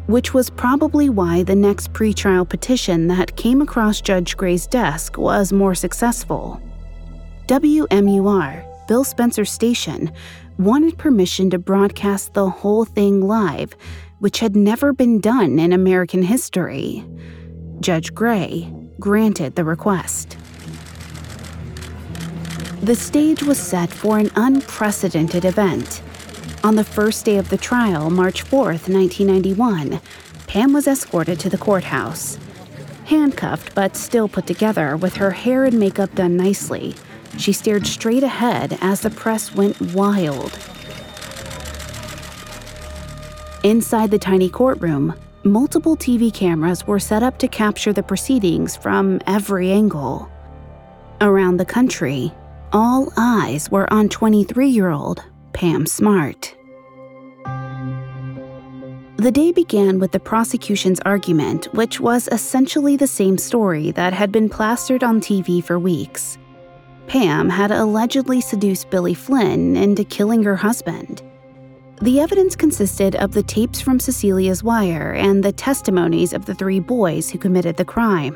Which 0.08 0.34
was 0.34 0.50
probably 0.50 1.10
why 1.10 1.44
the 1.44 1.56
next 1.56 1.92
pretrial 1.94 2.48
petition 2.48 3.08
that 3.08 3.36
came 3.36 3.62
across 3.62 4.02
Judge 4.02 4.38
Gray's 4.38 4.68
desk 4.68 5.18
was 5.18 5.52
more 5.52 5.76
successful. 5.76 6.62
WMUR, 7.48 8.88
Bill 8.88 9.04
Spencer 9.04 9.46
station, 9.46 10.12
wanted 10.58 10.98
permission 10.98 11.50
to 11.50 11.60
broadcast 11.60 12.34
the 12.34 12.50
whole 12.50 12.86
thing 12.86 13.28
live, 13.28 13.76
which 14.20 14.40
had 14.40 14.56
never 14.56 14.94
been 14.94 15.20
done 15.20 15.60
in 15.60 15.74
American 15.74 16.22
history. 16.22 17.04
Judge 17.82 18.14
Gray 18.14 18.72
granted 19.00 19.56
the 19.56 19.66
request. 19.66 20.38
The 22.84 22.96
stage 22.96 23.44
was 23.44 23.58
set 23.58 23.90
for 23.90 24.20
an 24.20 24.30
unprecedented 24.36 25.44
event. 25.44 26.02
On 26.66 26.76
the 26.76 26.84
first 26.84 27.26
day 27.26 27.38
of 27.38 27.50
the 27.50 27.58
trial, 27.58 28.10
March 28.10 28.42
4, 28.42 28.64
1991, 28.64 30.02
Pam 30.48 30.74
was 30.74 30.88
escorted 30.88 31.40
to 31.42 31.48
the 31.48 31.60
courthouse. 31.60 32.40
Handcuffed 33.06 33.76
but 33.76 33.96
still 33.96 34.28
put 34.28 34.48
together, 34.48 34.98
with 34.98 35.16
her 35.18 35.30
hair 35.30 35.66
and 35.66 35.80
makeup 35.80 36.16
done 36.16 36.36
nicely, 36.36 36.96
she 37.38 37.54
stared 37.54 37.86
straight 37.86 38.24
ahead 38.24 38.80
as 38.82 39.02
the 39.02 39.12
press 39.12 39.54
went 39.54 39.80
wild. 39.94 40.58
Inside 43.62 44.10
the 44.10 44.18
tiny 44.18 44.50
courtroom, 44.50 45.14
multiple 45.44 45.96
TV 45.96 46.34
cameras 46.34 46.88
were 46.88 46.98
set 46.98 47.22
up 47.22 47.38
to 47.38 47.48
capture 47.48 47.94
the 47.94 48.02
proceedings 48.02 48.76
from 48.76 49.22
every 49.28 49.72
angle. 49.72 50.32
Around 51.22 51.58
the 51.58 51.66
country, 51.66 52.34
all 52.74 53.14
eyes 53.18 53.70
were 53.70 53.88
on 53.94 54.10
23 54.10 54.68
year 54.68 54.90
old 54.90 55.24
Pam 55.56 55.86
Smart. 55.86 56.54
The 59.16 59.32
day 59.32 59.54
began 59.54 60.00
with 60.00 60.12
the 60.12 60.20
prosecution's 60.20 61.00
argument, 61.06 61.74
which 61.74 62.02
was 62.02 62.28
essentially 62.30 62.98
the 62.98 63.08
same 63.08 63.38
story 63.38 63.92
that 63.92 64.12
had 64.12 64.34
been 64.34 64.50
plastered 64.50 65.02
on 65.02 65.22
TV 65.22 65.64
for 65.64 65.80
weeks. 65.80 66.38
Pam 67.08 67.48
had 67.48 67.72
allegedly 67.72 68.42
seduced 68.42 68.90
Billy 68.90 69.14
Flynn 69.14 69.78
into 69.78 70.04
killing 70.04 70.44
her 70.44 70.58
husband. 70.58 71.22
The 72.02 72.20
evidence 72.20 72.58
consisted 72.58 73.16
of 73.16 73.32
the 73.32 73.44
tapes 73.44 73.80
from 73.80 73.98
Cecilia's 73.98 74.62
wire 74.62 75.14
and 75.14 75.42
the 75.42 75.54
testimonies 75.54 76.34
of 76.34 76.46
the 76.46 76.56
three 76.56 76.82
boys 76.82 77.30
who 77.30 77.38
committed 77.38 77.78
the 77.78 77.86
crime. 77.86 78.36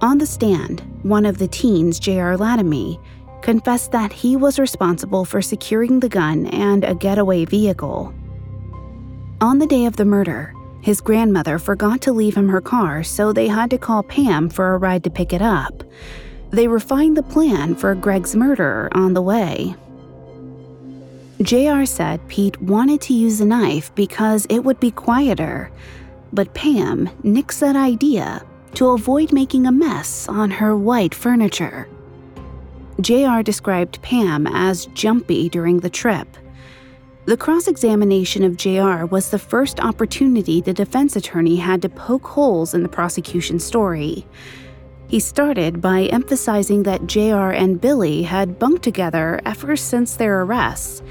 On 0.00 0.16
the 0.16 0.26
stand, 0.26 0.80
one 1.02 1.26
of 1.26 1.36
the 1.36 1.48
teens, 1.48 2.00
J.R. 2.00 2.38
Latomy, 2.38 2.98
confessed 3.42 3.92
that 3.92 4.12
he 4.12 4.36
was 4.36 4.58
responsible 4.58 5.24
for 5.24 5.42
securing 5.42 6.00
the 6.00 6.08
gun 6.08 6.46
and 6.46 6.84
a 6.84 6.94
getaway 6.94 7.44
vehicle. 7.44 8.14
On 9.40 9.58
the 9.58 9.66
day 9.66 9.86
of 9.86 9.96
the 9.96 10.04
murder, 10.04 10.54
his 10.80 11.00
grandmother 11.00 11.58
forgot 11.58 12.00
to 12.02 12.12
leave 12.12 12.36
him 12.36 12.48
her 12.48 12.60
car, 12.60 13.02
so 13.02 13.32
they 13.32 13.48
had 13.48 13.70
to 13.70 13.78
call 13.78 14.02
Pam 14.02 14.48
for 14.48 14.74
a 14.74 14.78
ride 14.78 15.04
to 15.04 15.10
pick 15.10 15.32
it 15.32 15.42
up. 15.42 15.84
They 16.50 16.68
refined 16.68 17.16
the 17.16 17.22
plan 17.22 17.74
for 17.74 17.94
Greg's 17.94 18.36
murder 18.36 18.88
on 18.92 19.14
the 19.14 19.22
way. 19.22 19.74
JR 21.42 21.84
said 21.84 22.26
Pete 22.28 22.60
wanted 22.62 23.00
to 23.02 23.14
use 23.14 23.40
a 23.40 23.44
knife 23.44 23.92
because 23.94 24.46
it 24.48 24.60
would 24.60 24.78
be 24.78 24.90
quieter, 24.90 25.72
but 26.32 26.54
Pam 26.54 27.08
nixed 27.22 27.60
that 27.60 27.74
idea 27.74 28.44
to 28.74 28.90
avoid 28.90 29.32
making 29.32 29.66
a 29.66 29.72
mess 29.72 30.28
on 30.28 30.50
her 30.50 30.76
white 30.76 31.14
furniture. 31.14 31.88
JR 33.02 33.42
described 33.42 34.00
Pam 34.02 34.46
as 34.46 34.86
jumpy 34.86 35.48
during 35.48 35.80
the 35.80 35.90
trip. 35.90 36.36
The 37.24 37.36
cross 37.36 37.68
examination 37.68 38.44
of 38.44 38.56
JR 38.56 39.04
was 39.06 39.30
the 39.30 39.38
first 39.38 39.80
opportunity 39.80 40.60
the 40.60 40.72
defense 40.72 41.16
attorney 41.16 41.56
had 41.56 41.82
to 41.82 41.88
poke 41.88 42.26
holes 42.26 42.74
in 42.74 42.82
the 42.82 42.88
prosecution's 42.88 43.64
story. 43.64 44.26
He 45.08 45.20
started 45.20 45.80
by 45.80 46.04
emphasizing 46.04 46.84
that 46.84 47.06
JR 47.06 47.50
and 47.50 47.80
Billy 47.80 48.22
had 48.22 48.58
bunked 48.58 48.82
together 48.82 49.40
ever 49.44 49.76
since 49.76 50.16
their 50.16 50.40
arrests, 50.42 51.02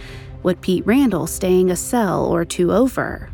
with 0.43 0.61
Pete 0.61 0.85
Randall 0.85 1.27
staying 1.27 1.69
a 1.69 1.75
cell 1.75 2.25
or 2.25 2.43
two 2.43 2.71
over. 2.71 3.29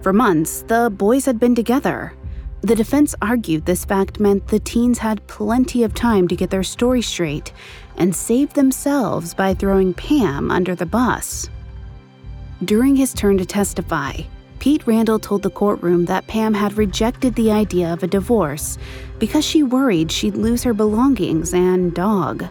For 0.00 0.12
months, 0.12 0.64
the 0.66 0.90
boys 0.90 1.26
had 1.26 1.38
been 1.38 1.54
together, 1.54 2.14
the 2.62 2.76
defense 2.76 3.14
argued 3.20 3.66
this 3.66 3.84
fact 3.84 4.20
meant 4.20 4.46
the 4.46 4.60
teens 4.60 4.98
had 4.98 5.26
plenty 5.26 5.82
of 5.82 5.94
time 5.94 6.28
to 6.28 6.36
get 6.36 6.50
their 6.50 6.62
story 6.62 7.02
straight 7.02 7.52
and 7.96 8.14
save 8.14 8.54
themselves 8.54 9.34
by 9.34 9.52
throwing 9.52 9.92
Pam 9.92 10.50
under 10.50 10.74
the 10.74 10.86
bus. 10.86 11.50
During 12.64 12.94
his 12.94 13.12
turn 13.12 13.38
to 13.38 13.44
testify, 13.44 14.12
Pete 14.60 14.86
Randall 14.86 15.18
told 15.18 15.42
the 15.42 15.50
courtroom 15.50 16.04
that 16.04 16.28
Pam 16.28 16.54
had 16.54 16.78
rejected 16.78 17.34
the 17.34 17.50
idea 17.50 17.92
of 17.92 18.04
a 18.04 18.06
divorce 18.06 18.78
because 19.18 19.44
she 19.44 19.64
worried 19.64 20.12
she'd 20.12 20.36
lose 20.36 20.62
her 20.62 20.72
belongings 20.72 21.52
and 21.52 21.92
dog. 21.92 22.44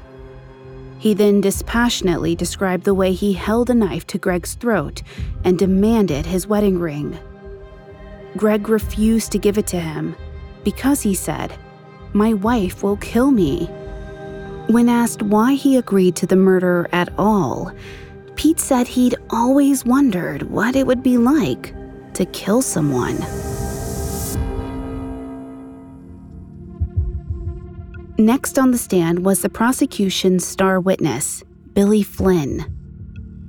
He 1.00 1.14
then 1.14 1.40
dispassionately 1.40 2.36
described 2.36 2.84
the 2.84 2.94
way 2.94 3.14
he 3.14 3.32
held 3.32 3.70
a 3.70 3.74
knife 3.74 4.06
to 4.08 4.18
Greg's 4.18 4.56
throat 4.56 5.02
and 5.46 5.58
demanded 5.58 6.26
his 6.26 6.46
wedding 6.46 6.80
ring. 6.80 7.18
Greg 8.38 8.70
refused 8.70 9.32
to 9.32 9.40
give 9.40 9.58
it 9.58 9.68
to 9.68 9.80
him 9.80 10.16
because 10.64 11.02
he 11.02 11.14
said, 11.14 11.54
My 12.14 12.34
wife 12.34 12.84
will 12.84 12.98
kill 12.98 13.32
me. 13.32 13.66
When 14.68 14.88
asked 14.90 15.22
why 15.22 15.54
he 15.54 15.78
agreed 15.78 16.16
to 16.18 16.26
the 16.26 16.36
murder 16.36 16.88
at 16.92 17.10
all, 17.18 17.74
Pete 18.36 18.60
said 18.60 18.88
he'd 18.88 19.16
always 19.30 19.86
wondered 19.86 20.44
what 20.44 20.76
it 20.76 20.88
would 20.88 21.04
be 21.04 21.18
like 21.18 21.74
to 22.14 22.26
kill 22.26 22.62
someone. 22.62 23.18
Next 28.18 28.60
on 28.60 28.72
the 28.72 28.78
stand 28.78 29.26
was 29.26 29.42
the 29.42 29.50
prosecution's 29.50 30.46
star 30.46 30.80
witness, 30.80 31.44
Billy 31.74 32.04
Flynn. 32.04 32.66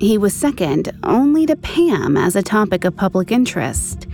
He 0.00 0.18
was 0.18 0.34
second 0.34 0.90
only 1.02 1.46
to 1.46 1.56
Pam 1.56 2.16
as 2.16 2.34
a 2.34 2.42
topic 2.42 2.84
of 2.84 2.96
public 2.96 3.30
interest. 3.30 4.08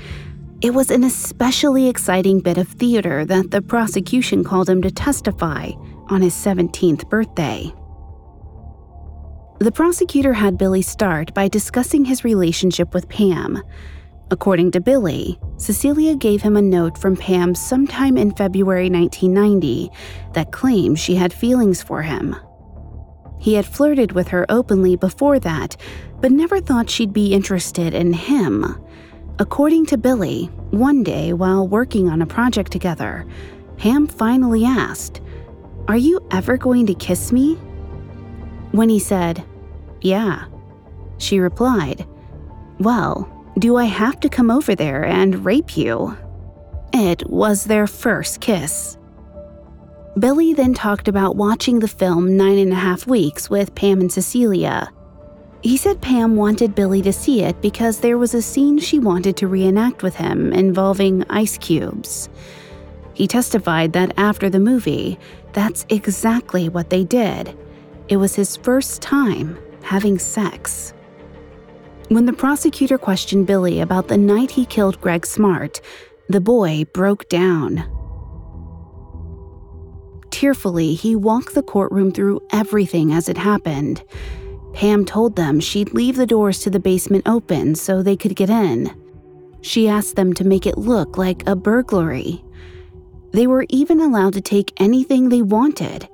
It 0.60 0.74
was 0.74 0.90
an 0.90 1.04
especially 1.04 1.88
exciting 1.88 2.40
bit 2.40 2.58
of 2.58 2.66
theater 2.66 3.24
that 3.24 3.52
the 3.52 3.62
prosecution 3.62 4.42
called 4.42 4.68
him 4.68 4.82
to 4.82 4.90
testify 4.90 5.70
on 6.08 6.20
his 6.20 6.34
17th 6.34 7.08
birthday. 7.08 7.72
The 9.60 9.70
prosecutor 9.70 10.32
had 10.32 10.58
Billy 10.58 10.82
start 10.82 11.32
by 11.32 11.46
discussing 11.46 12.04
his 12.04 12.24
relationship 12.24 12.92
with 12.92 13.08
Pam. 13.08 13.62
According 14.32 14.72
to 14.72 14.80
Billy, 14.80 15.38
Cecilia 15.58 16.16
gave 16.16 16.42
him 16.42 16.56
a 16.56 16.62
note 16.62 16.98
from 16.98 17.16
Pam 17.16 17.54
sometime 17.54 18.18
in 18.18 18.34
February 18.34 18.90
1990 18.90 19.90
that 20.34 20.50
claimed 20.50 20.98
she 20.98 21.14
had 21.14 21.32
feelings 21.32 21.84
for 21.84 22.02
him. 22.02 22.34
He 23.38 23.54
had 23.54 23.64
flirted 23.64 24.10
with 24.10 24.26
her 24.28 24.44
openly 24.48 24.96
before 24.96 25.38
that, 25.38 25.76
but 26.20 26.32
never 26.32 26.60
thought 26.60 26.90
she'd 26.90 27.12
be 27.12 27.32
interested 27.32 27.94
in 27.94 28.12
him. 28.12 28.84
According 29.40 29.86
to 29.86 29.96
Billy, 29.96 30.46
one 30.72 31.04
day 31.04 31.32
while 31.32 31.68
working 31.68 32.08
on 32.08 32.22
a 32.22 32.26
project 32.26 32.72
together, 32.72 33.24
Pam 33.76 34.08
finally 34.08 34.64
asked, 34.64 35.20
Are 35.86 35.96
you 35.96 36.18
ever 36.32 36.56
going 36.56 36.86
to 36.86 36.94
kiss 36.94 37.30
me? 37.30 37.54
When 38.72 38.88
he 38.88 38.98
said, 38.98 39.44
Yeah, 40.00 40.46
she 41.18 41.38
replied, 41.38 42.04
Well, 42.80 43.28
do 43.60 43.76
I 43.76 43.84
have 43.84 44.18
to 44.20 44.28
come 44.28 44.50
over 44.50 44.74
there 44.74 45.04
and 45.04 45.44
rape 45.44 45.76
you? 45.76 46.16
It 46.92 47.28
was 47.30 47.62
their 47.62 47.86
first 47.86 48.40
kiss. 48.40 48.98
Billy 50.18 50.52
then 50.52 50.74
talked 50.74 51.06
about 51.06 51.36
watching 51.36 51.78
the 51.78 51.86
film 51.86 52.36
Nine 52.36 52.58
and 52.58 52.72
a 52.72 52.76
Half 52.76 53.06
Weeks 53.06 53.48
with 53.48 53.76
Pam 53.76 54.00
and 54.00 54.12
Cecilia. 54.12 54.90
He 55.62 55.76
said 55.76 56.00
Pam 56.00 56.36
wanted 56.36 56.74
Billy 56.74 57.02
to 57.02 57.12
see 57.12 57.42
it 57.42 57.60
because 57.60 57.98
there 57.98 58.18
was 58.18 58.32
a 58.32 58.42
scene 58.42 58.78
she 58.78 58.98
wanted 58.98 59.36
to 59.38 59.48
reenact 59.48 60.02
with 60.02 60.14
him 60.14 60.52
involving 60.52 61.24
ice 61.28 61.58
cubes. 61.58 62.28
He 63.14 63.26
testified 63.26 63.92
that 63.94 64.14
after 64.16 64.48
the 64.48 64.60
movie, 64.60 65.18
that's 65.52 65.84
exactly 65.88 66.68
what 66.68 66.90
they 66.90 67.02
did. 67.02 67.58
It 68.08 68.18
was 68.18 68.36
his 68.36 68.56
first 68.56 69.02
time 69.02 69.58
having 69.82 70.18
sex. 70.18 70.94
When 72.08 72.26
the 72.26 72.32
prosecutor 72.32 72.96
questioned 72.96 73.48
Billy 73.48 73.80
about 73.80 74.08
the 74.08 74.16
night 74.16 74.52
he 74.52 74.64
killed 74.64 75.00
Greg 75.00 75.26
Smart, 75.26 75.80
the 76.28 76.40
boy 76.40 76.84
broke 76.92 77.28
down. 77.28 77.84
Tearfully, 80.30 80.94
he 80.94 81.16
walked 81.16 81.54
the 81.54 81.62
courtroom 81.62 82.12
through 82.12 82.40
everything 82.52 83.12
as 83.12 83.28
it 83.28 83.36
happened. 83.36 84.04
Pam 84.72 85.04
told 85.04 85.36
them 85.36 85.60
she'd 85.60 85.94
leave 85.94 86.16
the 86.16 86.26
doors 86.26 86.60
to 86.60 86.70
the 86.70 86.80
basement 86.80 87.26
open 87.26 87.74
so 87.74 88.02
they 88.02 88.16
could 88.16 88.36
get 88.36 88.50
in. 88.50 88.94
She 89.60 89.88
asked 89.88 90.16
them 90.16 90.32
to 90.34 90.44
make 90.44 90.66
it 90.66 90.78
look 90.78 91.18
like 91.18 91.46
a 91.46 91.56
burglary. 91.56 92.44
They 93.32 93.46
were 93.46 93.66
even 93.68 94.00
allowed 94.00 94.34
to 94.34 94.40
take 94.40 94.72
anything 94.80 95.28
they 95.28 95.42
wanted. 95.42 96.08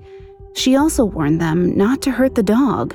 She 0.55 0.77
also 0.77 1.05
warned 1.05 1.41
them 1.41 1.77
not 1.77 2.01
to 2.03 2.11
hurt 2.11 2.35
the 2.35 2.43
dog. 2.43 2.95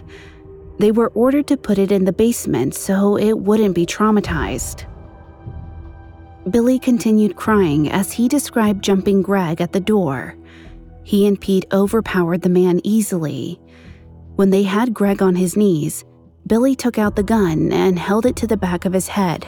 They 0.80 0.92
were 0.92 1.12
ordered 1.14 1.48
to 1.48 1.58
put 1.58 1.78
it 1.78 1.92
in 1.92 2.06
the 2.06 2.14
basement 2.14 2.74
so 2.74 3.18
it 3.18 3.38
wouldn't 3.38 3.76
be 3.76 3.86
traumatized. 3.86 4.86
Billy 6.50 6.80
continued 6.80 7.36
crying 7.36 7.92
as 7.92 8.14
he 8.14 8.28
described 8.28 8.84
jumping 8.84 9.22
Greg 9.22 9.62
at 9.62 9.74
the 9.74 9.80
door. 9.80 10.36
He 11.04 11.28
and 11.28 11.40
Pete 11.40 11.66
overpowered 11.72 12.42
the 12.42 12.50
man 12.50 12.82
easily. 12.84 13.60
When 14.40 14.52
they 14.52 14.64
had 14.64 14.94
Greg 14.94 15.22
on 15.22 15.36
his 15.36 15.58
knees, 15.58 16.06
Billy 16.48 16.74
took 16.74 16.98
out 16.98 17.18
the 17.18 17.24
gun 17.24 17.74
and 17.74 18.00
held 18.00 18.26
it 18.26 18.38
to 18.38 18.48
the 18.48 18.56
back 18.56 18.86
of 18.86 18.94
his 18.94 19.10
head. 19.10 19.46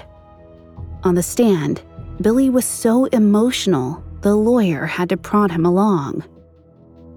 On 1.04 1.16
the 1.16 1.24
stand, 1.24 1.82
Billy 2.20 2.50
was 2.50 2.66
so 2.66 3.06
emotional, 3.06 4.04
the 4.20 4.36
lawyer 4.36 4.86
had 4.86 5.08
to 5.08 5.16
prod 5.16 5.50
him 5.50 5.66
along. 5.66 6.26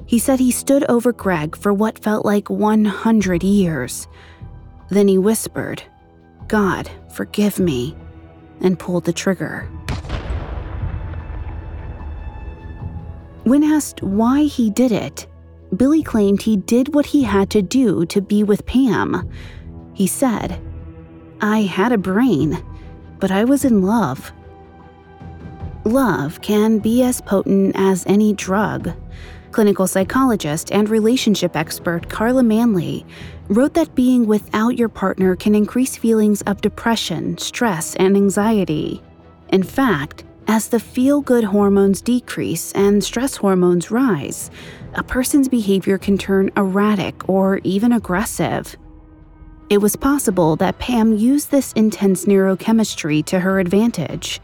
He 0.07 0.21
said 0.21 0.39
he 0.39 0.53
stood 0.53 0.85
over 0.85 1.13
Greg 1.13 1.57
for 1.57 1.73
what 1.73 1.99
felt 1.99 2.25
like 2.25 2.49
100 2.49 3.43
years. 3.43 4.07
Then 4.91 5.09
he 5.09 5.19
whispered, 5.19 5.83
God, 6.47 6.89
forgive 7.13 7.59
me, 7.59 7.97
and 8.61 8.79
pulled 8.79 9.03
the 9.03 9.13
trigger. 9.13 9.69
When 13.43 13.65
asked 13.65 14.01
why 14.01 14.45
he 14.45 14.71
did 14.71 14.93
it, 14.93 15.27
Billy 15.75 16.03
claimed 16.03 16.43
he 16.43 16.57
did 16.57 16.95
what 16.95 17.07
he 17.07 17.23
had 17.23 17.51
to 17.51 17.63
do 17.63 18.07
to 18.07 18.21
be 18.21 18.43
with 18.43 18.67
Pam. 18.67 19.29
He 19.95 20.07
said, 20.07 20.61
I 21.41 21.63
had 21.63 21.93
a 21.93 21.99
brain, 21.99 22.65
but 23.19 23.31
I 23.31 23.45
was 23.45 23.65
in 23.65 23.83
love. 23.83 24.33
Love 25.85 26.41
can 26.41 26.79
be 26.79 27.03
as 27.03 27.21
potent 27.21 27.77
as 27.77 28.07
any 28.07 28.33
drug. 28.33 28.93
Clinical 29.51 29.87
psychologist 29.87 30.73
and 30.73 30.89
relationship 30.89 31.55
expert 31.55 32.09
Carla 32.09 32.43
Manly 32.43 33.07
wrote 33.49 33.75
that 33.75 33.95
being 33.95 34.27
without 34.27 34.79
your 34.79 34.89
partner 34.89 35.37
can 35.37 35.55
increase 35.55 35.97
feelings 35.97 36.43
of 36.43 36.61
depression, 36.61 37.39
stress, 37.39 37.95
and 37.97 38.17
anxiety. 38.17 39.03
In 39.51 39.63
fact, 39.63 40.25
as 40.49 40.69
the 40.69 40.81
feel 40.81 41.21
good 41.21 41.45
hormones 41.45 42.01
decrease 42.03 42.73
and 42.73 43.05
stress 43.05 43.37
hormones 43.37 43.91
rise, 43.91 44.51
a 44.97 45.03
person's 45.03 45.49
behavior 45.49 45.99
can 45.99 46.19
turn 46.19 46.51
erratic 46.57 47.29
or 47.29 47.61
even 47.65 47.93
aggressive. 47.93 48.77
It 49.71 49.79
was 49.79 49.97
possible 49.97 50.57
that 50.57 50.79
Pam 50.79 51.17
used 51.17 51.51
this 51.51 51.73
intense 51.73 52.27
neurochemistry 52.27 53.25
to 53.27 53.41
her 53.41 53.59
advantage. 53.59 54.41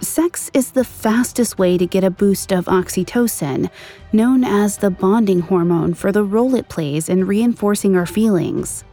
Sex 0.00 0.50
is 0.52 0.72
the 0.72 0.84
fastest 0.84 1.58
way 1.58 1.78
to 1.78 1.86
get 1.86 2.04
a 2.04 2.10
boost 2.10 2.52
of 2.52 2.66
oxytocin, 2.66 3.70
known 4.12 4.44
as 4.44 4.76
the 4.76 4.90
bonding 4.90 5.40
hormone 5.40 5.94
for 5.94 6.12
the 6.12 6.24
role 6.24 6.54
it 6.54 6.68
plays 6.68 7.08
in 7.08 7.26
reinforcing 7.26 7.96
our 7.96 8.06
feelings. 8.06 8.84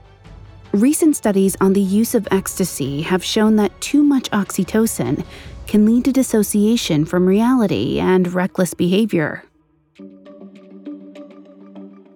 Recent 0.71 1.15
studies 1.15 1.57
on 1.59 1.73
the 1.73 1.81
use 1.81 2.13
of 2.13 2.27
ecstasy 2.29 3.01
have 3.01 3.23
shown 3.23 3.55
that 3.55 3.81
too 3.81 4.03
much 4.03 4.29
oxytocin 4.29 5.25
can 5.65 5.85
lead 5.85 6.05
to 6.05 6.11
dissociation 6.11 7.05
from 7.05 7.25
reality 7.25 7.99
and 7.99 8.33
reckless 8.33 8.75
behavior. 8.75 9.43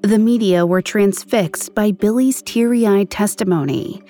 The 0.03 0.19
media 0.19 0.65
were 0.65 0.81
transfixed 0.81 1.73
by 1.73 1.91
Billy's 1.93 2.41
teary 2.41 2.85
eyed 2.85 3.09
testimony. 3.09 4.03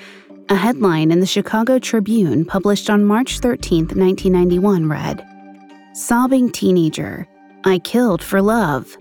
A 0.49 0.55
headline 0.55 1.11
in 1.11 1.19
the 1.19 1.27
Chicago 1.27 1.77
Tribune 1.77 2.45
published 2.45 2.89
on 2.89 3.05
March 3.05 3.37
13, 3.37 3.81
1991 3.81 4.89
read 4.89 5.23
Sobbing 5.93 6.51
Teenager, 6.51 7.27
I 7.63 7.77
Killed 7.77 8.23
for 8.23 8.41
Love. 8.41 8.97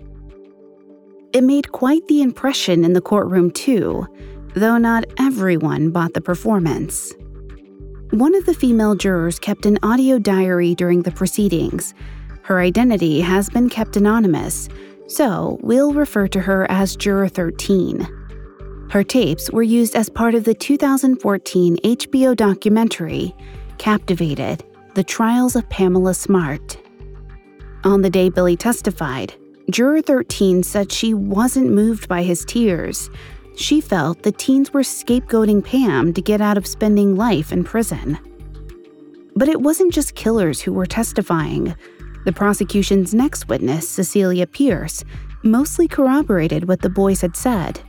It 1.33 1.43
made 1.43 1.71
quite 1.71 2.07
the 2.07 2.21
impression 2.21 2.85
in 2.85 2.93
the 2.93 3.01
courtroom, 3.01 3.49
too, 3.49 4.05
though 4.53 4.77
not 4.77 5.05
everyone 5.17 5.89
bought 5.89 6.13
the 6.13 6.21
performance. 6.21 7.11
One 8.11 8.35
of 8.35 8.45
the 8.45 8.53
female 8.53 8.93
jurors 8.93 9.39
kept 9.39 9.65
an 9.65 9.79
audio 9.81 10.19
diary 10.19 10.75
during 10.75 11.01
the 11.01 11.11
proceedings. 11.11 11.95
Her 12.43 12.59
identity 12.59 13.19
has 13.21 13.49
been 13.49 13.67
kept 13.67 13.97
anonymous, 13.97 14.69
so 15.13 15.59
we'll 15.61 15.93
refer 15.93 16.27
to 16.29 16.41
her 16.41 16.69
as 16.69 16.95
Juror 16.95 17.27
13. 17.27 18.07
Her 18.89 19.03
tapes 19.03 19.51
were 19.51 19.63
used 19.63 19.95
as 19.95 20.09
part 20.09 20.35
of 20.35 20.43
the 20.43 20.53
2014 20.53 21.77
HBO 21.77 22.35
documentary, 22.35 23.35
Captivated 23.77 24.63
The 24.95 25.03
Trials 25.03 25.55
of 25.55 25.69
Pamela 25.69 26.13
Smart. 26.13 26.77
On 27.83 28.01
the 28.01 28.09
day 28.09 28.29
Billy 28.29 28.55
testified, 28.55 29.33
Juror 29.69 30.01
13 30.01 30.63
said 30.63 30.91
she 30.91 31.13
wasn't 31.13 31.71
moved 31.71 32.07
by 32.07 32.23
his 32.23 32.45
tears 32.45 33.09
she 33.55 33.81
felt 33.81 34.23
the 34.23 34.31
teens 34.31 34.73
were 34.73 34.81
scapegoating 34.81 35.63
Pam 35.63 36.13
to 36.13 36.21
get 36.21 36.41
out 36.41 36.57
of 36.57 36.65
spending 36.65 37.15
life 37.15 37.51
in 37.51 37.63
prison. 37.63 38.17
But 39.35 39.47
it 39.47 39.61
wasn't 39.61 39.93
just 39.93 40.15
killers 40.15 40.61
who 40.61 40.73
were 40.73 40.85
testifying. 40.85 41.75
The 42.25 42.31
prosecution's 42.31 43.13
next 43.13 43.49
witness, 43.49 43.87
Cecilia 43.87 44.47
Pierce, 44.47 45.03
mostly 45.43 45.87
corroborated 45.87 46.67
what 46.67 46.81
the 46.81 46.89
boys 46.89 47.21
had 47.21 47.35
said. 47.35 47.81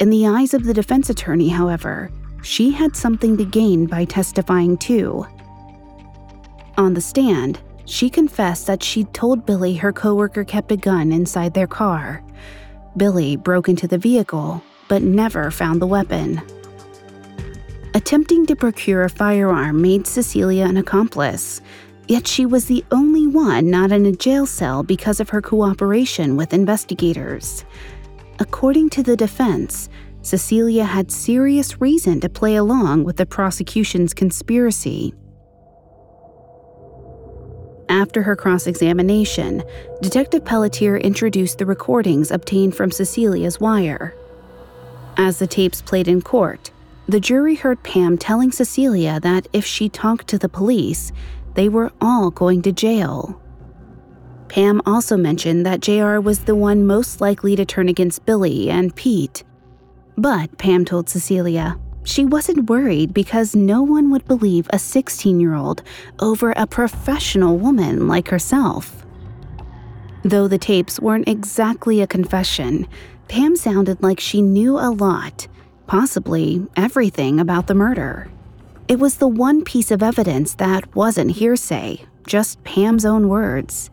In 0.00 0.10
the 0.10 0.26
eyes 0.26 0.52
of 0.52 0.64
the 0.64 0.74
defense 0.74 1.08
attorney, 1.08 1.48
however, 1.48 2.10
she 2.42 2.72
had 2.72 2.96
something 2.96 3.36
to 3.36 3.44
gain 3.44 3.86
by 3.86 4.04
testifying 4.04 4.76
too. 4.76 5.26
On 6.76 6.94
the 6.94 7.00
stand, 7.00 7.60
she 7.84 8.10
confessed 8.10 8.66
that 8.66 8.82
she'd 8.82 9.12
told 9.14 9.46
Billy 9.46 9.74
her 9.74 9.92
coworker 9.92 10.44
kept 10.44 10.72
a 10.72 10.76
gun 10.76 11.12
inside 11.12 11.54
their 11.54 11.66
car. 11.66 12.22
Billy 12.96 13.36
broke 13.36 13.68
into 13.68 13.86
the 13.86 13.98
vehicle, 13.98 14.62
but 14.88 15.02
never 15.02 15.50
found 15.50 15.80
the 15.80 15.86
weapon. 15.86 16.42
Attempting 17.94 18.46
to 18.46 18.56
procure 18.56 19.02
a 19.02 19.10
firearm 19.10 19.80
made 19.80 20.06
Cecilia 20.06 20.64
an 20.64 20.76
accomplice, 20.76 21.60
yet 22.12 22.26
she 22.28 22.44
was 22.44 22.66
the 22.66 22.84
only 22.90 23.26
one 23.26 23.70
not 23.70 23.90
in 23.90 24.04
a 24.04 24.12
jail 24.12 24.44
cell 24.44 24.82
because 24.82 25.18
of 25.18 25.30
her 25.30 25.40
cooperation 25.40 26.36
with 26.36 26.52
investigators. 26.52 27.64
According 28.38 28.90
to 28.90 29.02
the 29.02 29.16
defense, 29.16 29.88
Cecilia 30.20 30.84
had 30.84 31.10
serious 31.10 31.80
reason 31.80 32.20
to 32.20 32.28
play 32.28 32.56
along 32.56 33.04
with 33.04 33.16
the 33.16 33.24
prosecution's 33.24 34.12
conspiracy. 34.12 35.14
After 37.88 38.22
her 38.22 38.36
cross 38.36 38.66
examination, 38.66 39.62
Detective 40.02 40.44
Pelletier 40.44 40.98
introduced 40.98 41.56
the 41.56 41.66
recordings 41.66 42.30
obtained 42.30 42.76
from 42.76 42.90
Cecilia's 42.90 43.58
wire. 43.58 44.14
As 45.16 45.38
the 45.38 45.46
tapes 45.46 45.80
played 45.80 46.08
in 46.08 46.20
court, 46.20 46.72
the 47.08 47.20
jury 47.20 47.54
heard 47.54 47.82
Pam 47.82 48.18
telling 48.18 48.52
Cecilia 48.52 49.18
that 49.20 49.48
if 49.54 49.64
she 49.64 49.88
talked 49.88 50.28
to 50.28 50.38
the 50.38 50.48
police, 50.48 51.10
they 51.54 51.68
were 51.68 51.92
all 52.00 52.30
going 52.30 52.62
to 52.62 52.72
jail. 52.72 53.40
Pam 54.48 54.82
also 54.84 55.16
mentioned 55.16 55.64
that 55.64 55.80
JR 55.80 56.18
was 56.18 56.40
the 56.40 56.54
one 56.54 56.86
most 56.86 57.20
likely 57.20 57.56
to 57.56 57.64
turn 57.64 57.88
against 57.88 58.26
Billy 58.26 58.68
and 58.68 58.94
Pete. 58.94 59.44
But 60.16 60.58
Pam 60.58 60.84
told 60.84 61.08
Cecilia 61.08 61.78
she 62.04 62.24
wasn't 62.24 62.68
worried 62.68 63.14
because 63.14 63.54
no 63.54 63.82
one 63.82 64.10
would 64.10 64.26
believe 64.26 64.66
a 64.70 64.78
16 64.78 65.40
year 65.40 65.54
old 65.54 65.82
over 66.18 66.52
a 66.52 66.66
professional 66.66 67.56
woman 67.56 68.08
like 68.08 68.28
herself. 68.28 69.06
Though 70.24 70.48
the 70.48 70.58
tapes 70.58 71.00
weren't 71.00 71.28
exactly 71.28 72.00
a 72.00 72.06
confession, 72.06 72.86
Pam 73.28 73.56
sounded 73.56 74.02
like 74.02 74.20
she 74.20 74.42
knew 74.42 74.78
a 74.78 74.90
lot 74.90 75.46
possibly 75.92 76.66
everything 76.74 77.38
about 77.38 77.66
the 77.66 77.74
murder. 77.74 78.30
It 78.92 78.98
was 78.98 79.16
the 79.16 79.26
one 79.26 79.64
piece 79.64 79.90
of 79.90 80.02
evidence 80.02 80.52
that 80.56 80.94
wasn't 80.94 81.30
hearsay, 81.30 82.04
just 82.26 82.62
Pam's 82.62 83.06
own 83.06 83.26
words. 83.26 83.88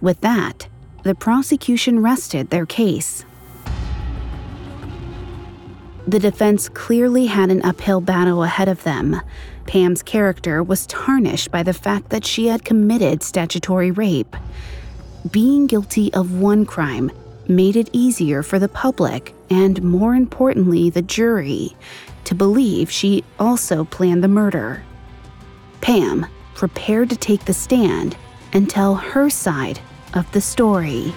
With 0.00 0.22
that, 0.22 0.68
the 1.02 1.14
prosecution 1.14 2.02
rested 2.02 2.48
their 2.48 2.64
case. 2.64 3.26
The 6.08 6.18
defense 6.18 6.70
clearly 6.70 7.26
had 7.26 7.50
an 7.50 7.60
uphill 7.62 8.00
battle 8.00 8.42
ahead 8.42 8.68
of 8.68 8.82
them. 8.84 9.20
Pam's 9.66 10.02
character 10.02 10.62
was 10.62 10.86
tarnished 10.86 11.50
by 11.50 11.62
the 11.62 11.74
fact 11.74 12.08
that 12.08 12.24
she 12.24 12.46
had 12.46 12.64
committed 12.64 13.22
statutory 13.22 13.90
rape. 13.90 14.34
Being 15.30 15.66
guilty 15.66 16.10
of 16.14 16.40
one 16.40 16.64
crime 16.64 17.10
made 17.48 17.76
it 17.76 17.90
easier 17.92 18.42
for 18.42 18.58
the 18.58 18.70
public 18.70 19.34
and, 19.50 19.82
more 19.82 20.14
importantly, 20.14 20.88
the 20.88 21.02
jury 21.02 21.76
to 22.24 22.34
believe 22.34 22.90
she 22.90 23.24
also 23.38 23.84
planned 23.84 24.22
the 24.22 24.28
murder. 24.28 24.82
Pam 25.80 26.26
prepared 26.54 27.10
to 27.10 27.16
take 27.16 27.44
the 27.44 27.54
stand 27.54 28.16
and 28.52 28.68
tell 28.68 28.94
her 28.94 29.28
side 29.30 29.80
of 30.14 30.30
the 30.32 30.40
story. 30.40 31.12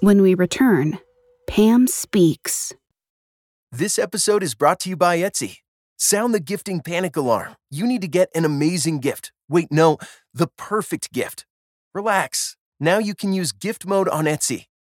When 0.00 0.22
we 0.22 0.34
return, 0.34 0.98
Pam 1.46 1.86
speaks. 1.86 2.72
This 3.72 3.98
episode 3.98 4.42
is 4.42 4.54
brought 4.54 4.80
to 4.80 4.88
you 4.88 4.96
by 4.96 5.18
Etsy. 5.18 5.58
Sound 5.98 6.32
the 6.32 6.40
gifting 6.40 6.80
panic 6.80 7.16
alarm. 7.16 7.56
You 7.70 7.86
need 7.86 8.00
to 8.00 8.08
get 8.08 8.30
an 8.34 8.44
amazing 8.44 9.00
gift. 9.00 9.32
Wait, 9.48 9.70
no, 9.70 9.98
the 10.32 10.46
perfect 10.56 11.12
gift. 11.12 11.44
Relax. 11.92 12.56
Now 12.78 12.98
you 12.98 13.14
can 13.14 13.34
use 13.34 13.52
gift 13.52 13.84
mode 13.84 14.08
on 14.08 14.24
Etsy. 14.24 14.69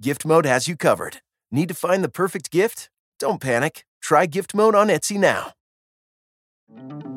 Gift 0.00 0.24
Mode 0.24 0.46
has 0.46 0.66
you 0.66 0.76
covered. 0.76 1.18
Need 1.50 1.68
to 1.68 1.74
find 1.74 2.02
the 2.02 2.08
perfect 2.08 2.50
gift? 2.50 2.90
Don't 3.18 3.40
panic. 3.40 3.84
Try 4.00 4.26
Gift 4.26 4.54
Mode 4.54 4.74
on 4.74 4.88
Etsy 4.88 5.18
now. 5.18 5.52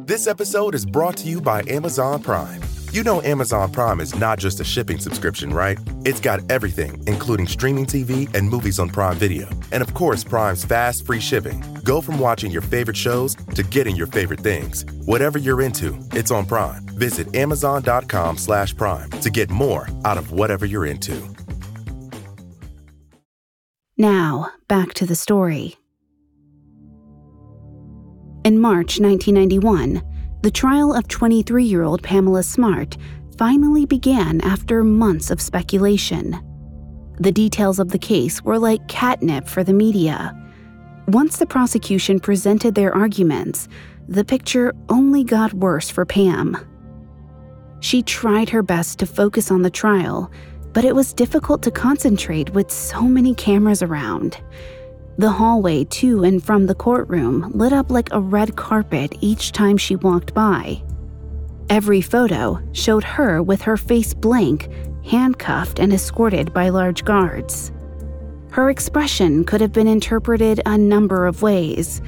This 0.05 0.27
episode 0.27 0.75
is 0.75 0.85
brought 0.85 1.17
to 1.17 1.27
you 1.27 1.41
by 1.41 1.63
Amazon 1.67 2.21
Prime. 2.21 2.61
You 2.91 3.03
know 3.03 3.21
Amazon 3.23 3.71
Prime 3.71 3.99
is 3.99 4.13
not 4.17 4.37
just 4.37 4.59
a 4.59 4.63
shipping 4.63 4.99
subscription, 4.99 5.51
right? 5.51 5.79
It's 6.05 6.19
got 6.19 6.49
everything, 6.51 7.03
including 7.07 7.47
streaming 7.47 7.85
TV 7.85 8.33
and 8.35 8.47
movies 8.47 8.77
on 8.77 8.89
Prime 8.89 9.17
Video. 9.17 9.49
And 9.71 9.81
of 9.81 9.93
course, 9.93 10.23
Prime's 10.23 10.63
fast, 10.63 11.05
free 11.05 11.19
shipping. 11.19 11.63
Go 11.83 12.01
from 12.01 12.19
watching 12.19 12.51
your 12.51 12.61
favorite 12.61 12.97
shows 12.97 13.35
to 13.55 13.63
getting 13.63 13.95
your 13.95 14.07
favorite 14.07 14.41
things. 14.41 14.85
Whatever 15.05 15.39
you're 15.39 15.61
into, 15.61 15.97
it's 16.11 16.31
on 16.31 16.45
Prime. 16.45 16.85
Visit 16.85 17.35
Amazon.com 17.35 18.37
slash 18.37 18.75
Prime 18.75 19.09
to 19.09 19.29
get 19.29 19.49
more 19.49 19.89
out 20.05 20.17
of 20.17 20.31
whatever 20.31 20.65
you're 20.65 20.85
into. 20.85 21.34
Now, 23.97 24.51
back 24.67 24.93
to 24.95 25.05
the 25.05 25.15
story. 25.15 25.75
In 28.43 28.59
March 28.59 28.99
1991, 28.99 30.03
the 30.43 30.51
trial 30.51 30.93
of 30.93 31.07
23 31.07 31.63
year 31.63 31.83
old 31.83 32.03
Pamela 32.03 32.43
Smart 32.43 32.97
finally 33.37 33.85
began 33.85 34.41
after 34.41 34.83
months 34.83 35.31
of 35.31 35.39
speculation. 35.39 36.37
The 37.19 37.31
details 37.31 37.79
of 37.79 37.89
the 37.89 37.97
case 37.97 38.41
were 38.41 38.59
like 38.59 38.85
catnip 38.89 39.47
for 39.47 39.63
the 39.63 39.71
media. 39.71 40.35
Once 41.07 41.37
the 41.37 41.45
prosecution 41.45 42.19
presented 42.19 42.75
their 42.75 42.93
arguments, 42.93 43.69
the 44.09 44.25
picture 44.25 44.73
only 44.89 45.23
got 45.23 45.53
worse 45.53 45.89
for 45.89 46.05
Pam. 46.05 46.57
She 47.79 48.03
tried 48.03 48.49
her 48.49 48.61
best 48.61 48.99
to 48.99 49.05
focus 49.05 49.51
on 49.51 49.61
the 49.61 49.69
trial, 49.69 50.29
but 50.75 50.83
it 50.83 50.93
was 50.93 51.13
difficult 51.13 51.63
to 51.63 51.71
concentrate 51.71 52.49
with 52.49 52.69
so 52.69 53.01
many 53.01 53.33
cameras 53.33 53.81
around. 53.81 54.37
The 55.17 55.31
hallway 55.31 55.85
to 55.85 56.25
and 56.25 56.43
from 56.43 56.65
the 56.65 56.75
courtroom 56.75 57.49
lit 57.53 57.71
up 57.71 57.89
like 57.89 58.09
a 58.11 58.19
red 58.19 58.57
carpet 58.57 59.15
each 59.21 59.53
time 59.53 59.77
she 59.77 59.95
walked 59.95 60.33
by. 60.33 60.83
Every 61.69 62.01
photo 62.01 62.61
showed 62.73 63.05
her 63.05 63.41
with 63.41 63.61
her 63.61 63.77
face 63.77 64.13
blank, 64.13 64.69
handcuffed, 65.05 65.79
and 65.79 65.93
escorted 65.93 66.53
by 66.53 66.67
large 66.67 67.05
guards. 67.05 67.71
Her 68.49 68.69
expression 68.69 69.45
could 69.45 69.61
have 69.61 69.71
been 69.71 69.87
interpreted 69.87 70.61
a 70.65 70.77
number 70.77 71.25
of 71.25 71.41
ways 71.41 72.01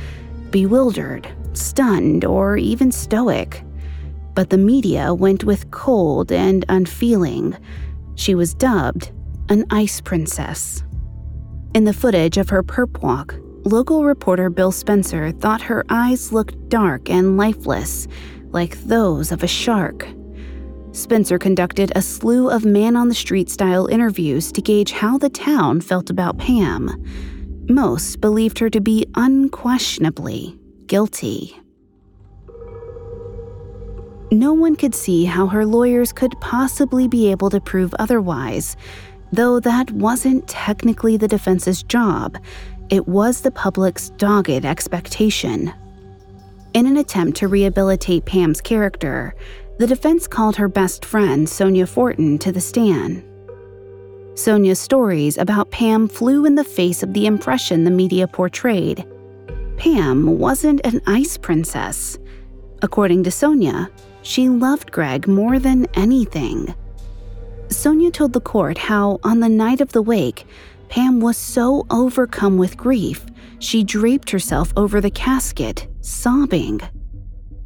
bewildered, 0.51 1.25
stunned, 1.53 2.25
or 2.25 2.57
even 2.57 2.91
stoic. 2.91 3.63
But 4.33 4.49
the 4.49 4.57
media 4.57 5.13
went 5.13 5.45
with 5.45 5.71
cold 5.71 6.33
and 6.33 6.65
unfeeling. 6.67 7.55
She 8.17 8.35
was 8.35 8.53
dubbed 8.53 9.11
an 9.49 9.63
ice 9.69 10.01
princess. 10.01 10.83
In 11.73 11.85
the 11.85 11.93
footage 11.93 12.37
of 12.37 12.49
her 12.49 12.63
perp 12.63 13.01
walk, 13.01 13.35
local 13.63 14.03
reporter 14.03 14.49
Bill 14.49 14.71
Spencer 14.71 15.31
thought 15.31 15.61
her 15.61 15.85
eyes 15.89 16.33
looked 16.33 16.67
dark 16.67 17.09
and 17.09 17.37
lifeless, 17.37 18.07
like 18.49 18.81
those 18.81 19.31
of 19.31 19.43
a 19.43 19.47
shark. 19.47 20.07
Spencer 20.91 21.37
conducted 21.37 21.91
a 21.95 22.01
slew 22.01 22.49
of 22.49 22.65
man 22.65 22.95
on 22.95 23.07
the 23.07 23.15
street 23.15 23.49
style 23.49 23.85
interviews 23.85 24.51
to 24.51 24.61
gauge 24.61 24.91
how 24.91 25.17
the 25.17 25.29
town 25.29 25.79
felt 25.79 26.09
about 26.09 26.39
Pam. 26.39 26.89
Most 27.69 28.19
believed 28.19 28.57
her 28.59 28.69
to 28.69 28.81
be 28.81 29.05
unquestionably 29.15 30.57
guilty. 30.87 31.55
No 34.31 34.53
one 34.53 34.75
could 34.75 34.93
see 34.93 35.25
how 35.25 35.47
her 35.47 35.65
lawyers 35.65 36.11
could 36.11 36.39
possibly 36.41 37.07
be 37.07 37.31
able 37.31 37.49
to 37.49 37.61
prove 37.61 37.93
otherwise, 37.95 38.75
Though 39.31 39.59
that 39.59 39.91
wasn't 39.91 40.47
technically 40.47 41.17
the 41.17 41.27
defense's 41.27 41.83
job, 41.83 42.37
it 42.89 43.07
was 43.07 43.41
the 43.41 43.51
public's 43.51 44.09
dogged 44.11 44.65
expectation. 44.65 45.73
In 46.73 46.85
an 46.85 46.97
attempt 46.97 47.37
to 47.37 47.47
rehabilitate 47.47 48.25
Pam's 48.25 48.61
character, 48.61 49.35
the 49.79 49.87
defense 49.87 50.27
called 50.27 50.55
her 50.55 50.69
best 50.69 51.03
friend, 51.03 51.47
Sonia 51.47 51.85
Fortin, 51.85 52.37
to 52.39 52.51
the 52.51 52.61
stand. 52.61 53.23
Sonia's 54.35 54.79
stories 54.79 55.37
about 55.37 55.71
Pam 55.71 56.07
flew 56.07 56.45
in 56.45 56.55
the 56.55 56.63
face 56.63 57.03
of 57.03 57.13
the 57.13 57.25
impression 57.25 57.83
the 57.83 57.91
media 57.91 58.27
portrayed. 58.27 59.05
Pam 59.75 60.37
wasn't 60.37 60.85
an 60.85 61.01
ice 61.05 61.37
princess. 61.37 62.17
According 62.81 63.23
to 63.23 63.31
Sonia, 63.31 63.89
she 64.27 64.49
loved 64.49 64.91
Gregg 64.91 65.25
more 65.25 65.57
than 65.57 65.87
anything. 65.93 66.75
Sonia 67.69 68.11
told 68.11 68.33
the 68.33 68.41
court 68.41 68.77
how, 68.77 69.19
on 69.23 69.39
the 69.39 69.47
night 69.47 69.79
of 69.79 69.93
the 69.93 70.01
wake, 70.01 70.45
Pam 70.89 71.21
was 71.21 71.37
so 71.37 71.85
overcome 71.89 72.57
with 72.57 72.75
grief, 72.75 73.25
she 73.59 73.83
draped 73.83 74.29
herself 74.29 74.73
over 74.75 74.99
the 74.99 75.09
casket, 75.09 75.87
sobbing. 76.01 76.81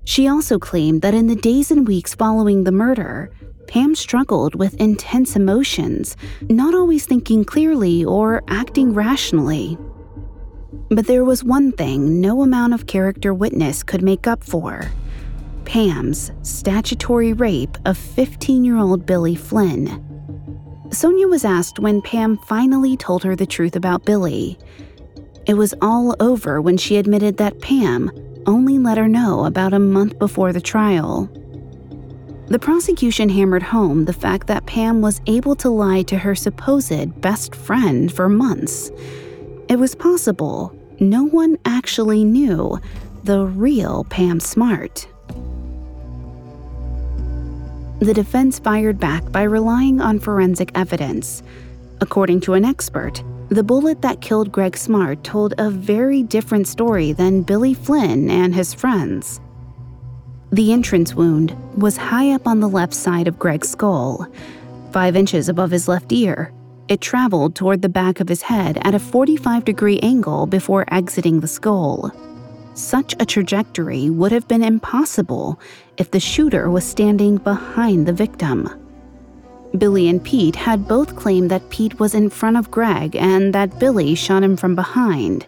She 0.03 0.28
also 0.28 0.59
claimed 0.59 1.01
that 1.01 1.16
in 1.16 1.26
the 1.26 1.36
days 1.36 1.72
and 1.72 1.88
weeks 1.88 2.14
following 2.14 2.64
the 2.64 2.72
murder, 2.72 3.32
Pam 3.68 3.95
struggled 3.95 4.53
with 4.53 4.76
intense 4.76 5.36
emotions, 5.36 6.16
not 6.43 6.76
always 6.76 7.07
thinking 7.07 7.43
clearly 7.43 8.05
or 8.05 8.43
acting 8.47 8.93
rationally. 8.93 9.80
But 10.89 11.07
there 11.07 11.26
was 11.26 11.43
one 11.43 11.72
thing 11.72 12.22
no 12.22 12.43
amount 12.43 12.76
of 12.76 12.86
character 12.86 13.34
witness 13.34 13.82
could 13.82 14.03
make 14.03 14.28
up 14.28 14.43
for 14.43 14.91
Pam's 15.72 16.34
statutory 16.41 17.32
rape 17.32 17.78
of 17.86 17.97
15 17.97 18.65
year 18.65 18.76
old 18.76 19.05
Billy 19.05 19.36
Flynn. 19.36 20.03
Sonia 20.91 21.30
was 21.30 21.45
asked 21.45 21.80
when 21.80 22.01
Pam 22.01 22.36
finally 22.39 22.97
told 22.97 23.24
her 23.24 23.38
the 23.38 23.45
truth 23.45 23.78
about 23.78 24.03
Billy. 24.03 24.59
It 25.45 25.53
was 25.53 25.74
all 25.82 26.13
over 26.19 26.59
when 26.59 26.76
she 26.76 26.97
admitted 26.97 27.38
that 27.38 27.61
Pam 27.61 28.11
only 28.45 28.80
let 28.80 28.97
her 28.97 29.07
know 29.07 29.45
about 29.45 29.72
a 29.72 29.80
month 29.80 30.19
before 30.19 30.51
the 30.51 30.59
trial. 30.59 31.30
The 32.47 32.59
prosecution 32.59 33.30
hammered 33.30 33.63
home 33.63 34.03
the 34.03 34.11
fact 34.11 34.47
that 34.47 34.65
Pam 34.65 35.01
was 35.01 35.22
able 35.26 35.55
to 35.55 35.69
lie 35.69 36.01
to 36.03 36.17
her 36.17 36.36
supposed 36.36 37.22
best 37.22 37.55
friend 37.55 38.11
for 38.11 38.28
months. 38.28 38.91
It 39.69 39.80
was 39.80 39.95
possible 39.95 40.76
no 40.99 41.24
one 41.24 41.55
actually 41.63 42.26
knew 42.26 42.78
the 43.24 43.45
real 43.45 44.03
Pam 44.09 44.41
Smart. 44.41 45.07
The 48.02 48.16
defense 48.16 48.58
fired 48.58 48.99
back 48.99 49.32
by 49.32 49.43
relying 49.43 50.02
on 50.02 50.18
forensic 50.18 50.72
evidence. 50.74 51.43
According 52.02 52.41
to 52.41 52.56
an 52.56 52.66
expert, 52.66 53.24
the 53.49 53.62
bullet 53.62 54.02
that 54.02 54.22
killed 54.22 54.52
Gregg 54.52 54.76
Smart 54.76 55.24
told 55.24 55.54
a 55.60 55.70
very 55.70 56.24
different 56.24 56.68
story 56.68 57.12
than 57.12 57.43
Billy 57.43 57.76
Flynn 57.76 58.32
and 58.32 58.56
his 58.56 58.74
friends. 58.74 59.39
The 60.52 60.74
entrance 60.74 61.14
wound 61.14 61.56
was 61.80 61.95
high 61.95 62.32
up 62.32 62.47
on 62.47 62.60
the 62.60 62.68
left 62.68 62.95
side 62.95 63.28
of 63.28 63.38
Gregg's 63.38 63.70
skull, 63.70 64.26
five 64.91 65.16
inches 65.16 65.47
above 65.47 65.70
his 65.70 65.88
left 65.88 66.12
ear. 66.12 66.52
It 66.88 67.02
traveled 67.02 67.54
toward 67.54 67.84
the 67.84 67.88
back 67.88 68.20
of 68.20 68.30
his 68.30 68.41
head 68.41 68.80
at 68.82 68.95
a 68.95 68.99
45 68.99 69.64
degree 69.64 69.99
angle 69.99 70.47
before 70.47 70.91
exiting 70.91 71.39
the 71.39 71.47
skull. 71.47 72.12
Such 72.74 73.15
a 73.19 73.26
trajectory 73.26 74.09
would 74.09 74.32
have 74.32 74.47
been 74.47 74.63
impossible 74.63 75.59
if 75.97 76.11
the 76.11 76.19
shooter 76.19 76.69
was 76.69 76.86
standing 76.86 77.38
behind 77.38 78.05
the 78.05 78.13
victim. 78.13 78.69
Billy 79.78 80.07
and 80.07 80.24
Pete 80.24 80.55
had 80.55 80.88
both 80.88 81.15
claimed 81.15 81.51
that 81.51 81.69
Pete 81.69 81.99
was 81.99 82.13
in 82.13 82.30
front 82.30 82.57
of 82.57 82.72
Gregg 82.72 83.15
and 83.15 83.53
that 83.53 83.80
Billy 83.80 84.15
shot 84.15 84.43
him 84.43 84.57
from 84.57 84.76
behind. 84.76 85.45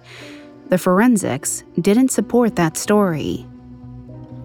The 0.70 0.78
forensics 0.78 1.64
didn't 1.80 2.12
support 2.12 2.56
that 2.56 2.78
story. 2.78 3.46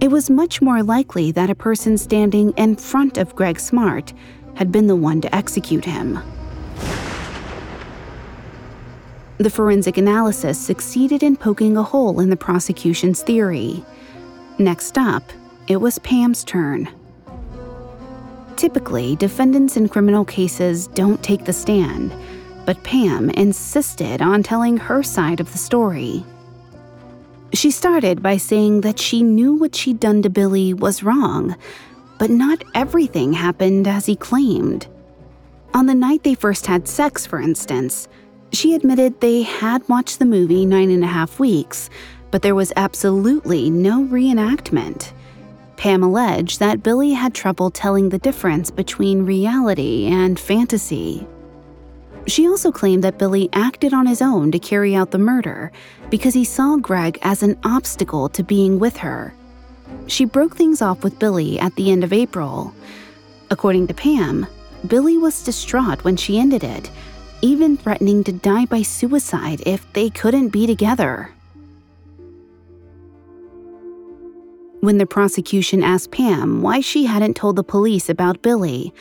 It 0.00 0.10
was 0.10 0.30
much 0.30 0.62
more 0.62 0.82
likely 0.82 1.32
that 1.32 1.50
a 1.50 1.54
person 1.54 1.98
standing 1.98 2.50
in 2.56 2.76
front 2.76 3.18
of 3.18 3.34
Gregg 3.34 3.58
Smart 3.58 4.12
had 4.54 4.70
been 4.70 4.86
the 4.86 4.96
one 4.96 5.20
to 5.20 5.34
execute 5.34 5.84
him. 5.84 6.18
The 9.38 9.50
forensic 9.50 9.96
analysis 9.96 10.58
succeeded 10.58 11.22
in 11.22 11.36
poking 11.36 11.76
a 11.76 11.82
hole 11.82 12.18
in 12.18 12.28
the 12.28 12.36
prosecution's 12.36 13.22
theory. 13.22 13.84
Next 14.58 14.98
up, 14.98 15.22
it 15.68 15.76
was 15.76 16.00
Pam's 16.00 16.42
turn. 16.42 16.88
Typically, 18.56 19.14
defendants 19.14 19.76
in 19.76 19.88
criminal 19.88 20.24
cases 20.24 20.88
don't 20.88 21.22
take 21.22 21.44
the 21.44 21.52
stand, 21.52 22.12
but 22.66 22.82
Pam 22.82 23.30
insisted 23.30 24.20
on 24.20 24.42
telling 24.42 24.76
her 24.76 25.04
side 25.04 25.38
of 25.38 25.52
the 25.52 25.58
story. 25.58 26.24
She 27.52 27.70
started 27.70 28.20
by 28.20 28.38
saying 28.38 28.80
that 28.80 28.98
she 28.98 29.22
knew 29.22 29.54
what 29.54 29.76
she'd 29.76 30.00
done 30.00 30.20
to 30.22 30.30
Billy 30.30 30.74
was 30.74 31.04
wrong, 31.04 31.54
but 32.18 32.30
not 32.30 32.64
everything 32.74 33.32
happened 33.32 33.86
as 33.86 34.06
he 34.06 34.16
claimed. 34.16 34.88
On 35.74 35.86
the 35.86 35.94
night 35.94 36.24
they 36.24 36.34
first 36.34 36.66
had 36.66 36.88
sex, 36.88 37.24
for 37.24 37.40
instance, 37.40 38.08
she 38.52 38.74
admitted 38.74 39.20
they 39.20 39.42
had 39.42 39.88
watched 39.88 40.18
the 40.18 40.24
movie 40.24 40.64
nine 40.64 40.90
and 40.90 41.04
a 41.04 41.08
half 41.08 41.38
weeks, 41.38 41.90
but 42.30 42.42
there 42.42 42.54
was 42.54 42.72
absolutely 42.76 43.70
no 43.70 44.04
reenactment. 44.04 45.12
Pam 45.76 46.02
alleged 46.02 46.58
that 46.58 46.82
Billy 46.82 47.12
had 47.12 47.34
trouble 47.34 47.70
telling 47.70 48.08
the 48.08 48.18
difference 48.18 48.70
between 48.70 49.24
reality 49.24 50.06
and 50.06 50.38
fantasy. 50.38 51.26
She 52.26 52.46
also 52.46 52.72
claimed 52.72 53.04
that 53.04 53.18
Billy 53.18 53.48
acted 53.52 53.94
on 53.94 54.06
his 54.06 54.20
own 54.20 54.50
to 54.52 54.58
carry 54.58 54.94
out 54.94 55.12
the 55.12 55.18
murder 55.18 55.72
because 56.10 56.34
he 56.34 56.44
saw 56.44 56.76
Gregg 56.76 57.18
as 57.22 57.42
an 57.42 57.58
obstacle 57.64 58.28
to 58.30 58.42
being 58.42 58.78
with 58.78 58.96
her. 58.98 59.32
She 60.08 60.24
broke 60.24 60.56
things 60.56 60.82
off 60.82 61.04
with 61.04 61.18
Billy 61.18 61.58
at 61.58 61.74
the 61.76 61.90
end 61.90 62.04
of 62.04 62.12
April. 62.12 62.74
According 63.50 63.86
to 63.86 63.94
Pam, 63.94 64.46
Billy 64.86 65.16
was 65.16 65.44
distraught 65.44 66.04
when 66.04 66.16
she 66.16 66.38
ended 66.38 66.64
it, 66.64 66.90
even 67.42 67.76
threatening 67.76 68.24
to 68.24 68.32
die 68.32 68.64
by 68.66 68.82
suicide 68.82 69.62
if 69.66 69.90
they 69.92 70.10
couldn't 70.10 70.48
be 70.48 70.66
together. 70.66 71.30
When 74.80 74.98
the 74.98 75.06
prosecution 75.06 75.82
asked 75.82 76.12
Pam 76.12 76.62
why 76.62 76.80
she 76.80 77.04
hadn't 77.06 77.34
told 77.34 77.56
the 77.56 77.64
police 77.64 78.08
about 78.08 78.42
Billy, 78.42 78.94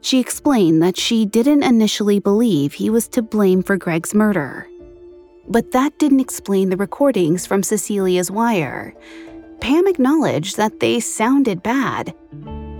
she 0.00 0.20
explained 0.20 0.82
that 0.82 0.96
she 0.96 1.26
didn't 1.26 1.64
initially 1.64 2.20
believe 2.20 2.74
he 2.74 2.90
was 2.90 3.08
to 3.08 3.22
blame 3.22 3.62
for 3.62 3.76
Gregg's 3.76 4.14
murder. 4.14 4.68
But 5.48 5.72
that 5.72 5.98
didn't 5.98 6.20
explain 6.20 6.70
the 6.70 6.76
recordings 6.76 7.46
from 7.46 7.62
Cecilia's 7.62 8.30
wire. 8.30 8.94
Pam 9.60 9.86
acknowledged 9.86 10.56
that 10.56 10.80
they 10.80 11.00
sounded 11.00 11.62
bad. 11.62 12.14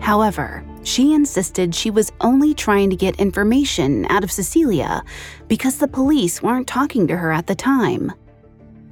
However, 0.00 0.64
she 0.87 1.12
insisted 1.14 1.74
she 1.74 1.91
was 1.91 2.12
only 2.20 2.55
trying 2.55 2.91
to 2.91 2.97
get 2.97 3.18
information 3.18 4.07
out 4.07 4.22
of 4.22 4.30
Cecilia 4.30 5.03
because 5.49 5.78
the 5.78 5.89
police 5.89 6.43
weren't 6.43 6.68
talking 6.68 7.07
to 7.09 7.16
her 7.16 7.32
at 7.32 7.49
the 7.49 7.55
time. 7.57 8.12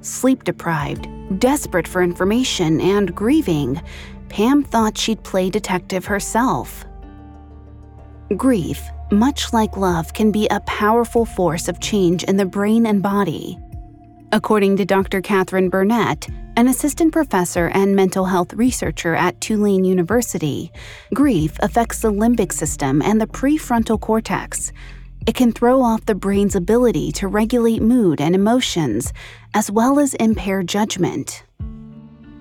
Sleep 0.01 0.43
deprived, 0.43 1.07
desperate 1.39 1.87
for 1.87 2.03
information, 2.03 2.81
and 2.81 3.15
grieving, 3.15 3.81
Pam 4.27 4.63
thought 4.63 4.97
she'd 4.97 5.23
play 5.23 5.49
detective 5.49 6.05
herself. 6.05 6.85
Grief, 8.35 8.83
much 9.11 9.53
like 9.53 9.77
love, 9.77 10.13
can 10.13 10.31
be 10.31 10.47
a 10.49 10.59
powerful 10.61 11.25
force 11.25 11.67
of 11.67 11.79
change 11.79 12.23
in 12.25 12.37
the 12.37 12.45
brain 12.45 12.85
and 12.85 13.01
body. 13.01 13.57
According 14.31 14.77
to 14.77 14.85
Dr. 14.85 15.21
Catherine 15.21 15.69
Burnett, 15.69 16.27
an 16.57 16.67
assistant 16.67 17.13
professor 17.13 17.67
and 17.67 17.95
mental 17.95 18.25
health 18.25 18.53
researcher 18.53 19.13
at 19.13 19.39
Tulane 19.39 19.85
University, 19.85 20.71
grief 21.13 21.57
affects 21.59 21.99
the 21.99 22.11
limbic 22.11 22.51
system 22.51 23.01
and 23.01 23.21
the 23.21 23.27
prefrontal 23.27 24.01
cortex. 24.01 24.71
It 25.27 25.35
can 25.35 25.51
throw 25.51 25.81
off 25.81 26.05
the 26.05 26.15
brain's 26.15 26.55
ability 26.55 27.11
to 27.13 27.27
regulate 27.27 27.81
mood 27.81 28.19
and 28.19 28.33
emotions, 28.33 29.13
as 29.53 29.69
well 29.69 29.99
as 29.99 30.15
impair 30.15 30.63
judgment. 30.63 31.43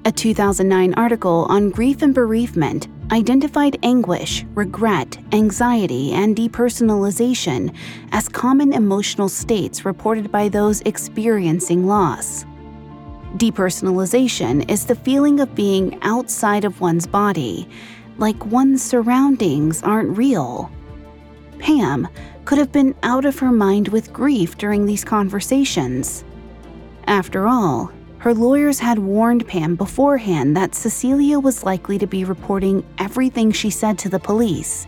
A 0.07 0.13
2009 0.13 0.93
article 0.99 1.47
on 1.49 1.71
grief 1.71 2.03
and 2.03 2.15
bereavement 2.15 2.89
identified 3.11 3.79
anguish, 3.83 4.45
regret, 4.55 5.17
anxiety, 5.33 6.13
and 6.13 6.37
depersonalization 6.37 7.75
as 8.13 8.29
common 8.29 8.75
emotional 8.75 9.31
states 9.31 9.87
reported 9.87 10.31
by 10.31 10.51
those 10.51 10.83
experiencing 10.83 11.87
loss. 11.87 12.45
Depersonalization 13.37 14.71
is 14.71 14.85
the 14.85 14.95
feeling 14.95 15.41
of 15.41 15.55
being 15.55 15.99
outside 16.03 16.67
of 16.67 16.83
one's 16.83 17.07
body, 17.07 17.67
like 18.19 18.45
one's 18.45 18.83
surroundings 18.83 19.83
aren't 19.83 20.19
real. 20.19 20.71
Pam 21.59 22.07
could 22.45 22.59
have 22.59 22.73
been 22.73 22.95
out 23.03 23.25
of 23.25 23.39
her 23.39 23.53
mind 23.53 23.89
with 23.89 24.13
grief 24.13 24.59
during 24.59 24.85
these 24.85 25.03
conversations. 25.03 26.25
After 27.07 27.49
all, 27.49 27.91
her 28.25 28.33
lawyers 28.33 28.79
had 28.79 28.99
warned 28.99 29.47
Pam 29.47 29.75
beforehand 29.75 30.57
that 30.57 30.75
Cecilia 30.75 31.39
was 31.39 31.63
likely 31.63 31.99
to 31.99 32.07
be 32.07 32.25
reporting 32.25 32.83
everything 32.97 33.53
she 33.53 33.69
said 33.69 33.99
to 33.99 34.09
the 34.09 34.19
police. 34.19 34.87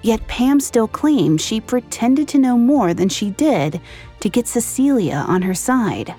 Yet 0.00 0.26
Pam 0.28 0.60
still 0.60 0.88
claimed 0.88 1.42
she 1.42 1.60
pretended 1.60 2.26
to 2.28 2.38
know 2.38 2.56
more 2.56 2.94
than 2.94 3.10
she 3.10 3.28
did 3.28 3.82
to 4.20 4.30
get 4.30 4.48
Cecilia 4.48 5.26
on 5.28 5.42
her 5.42 5.52
side. 5.52 6.14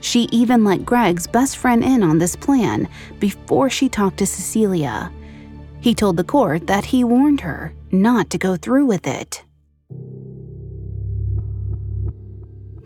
She 0.00 0.28
even 0.30 0.62
let 0.62 0.86
Gregg's 0.86 1.26
best 1.26 1.56
friend 1.56 1.82
in 1.82 2.04
on 2.04 2.18
this 2.18 2.36
plan 2.36 2.88
before 3.18 3.68
she 3.68 3.88
talked 3.88 4.18
to 4.18 4.26
Cecilia. 4.26 5.10
He 5.80 5.92
told 5.92 6.18
the 6.18 6.22
court 6.22 6.68
that 6.68 6.84
he 6.84 7.02
warned 7.02 7.40
her 7.40 7.74
not 7.90 8.30
to 8.30 8.38
go 8.38 8.54
through 8.54 8.86
with 8.86 9.08
it. 9.08 9.42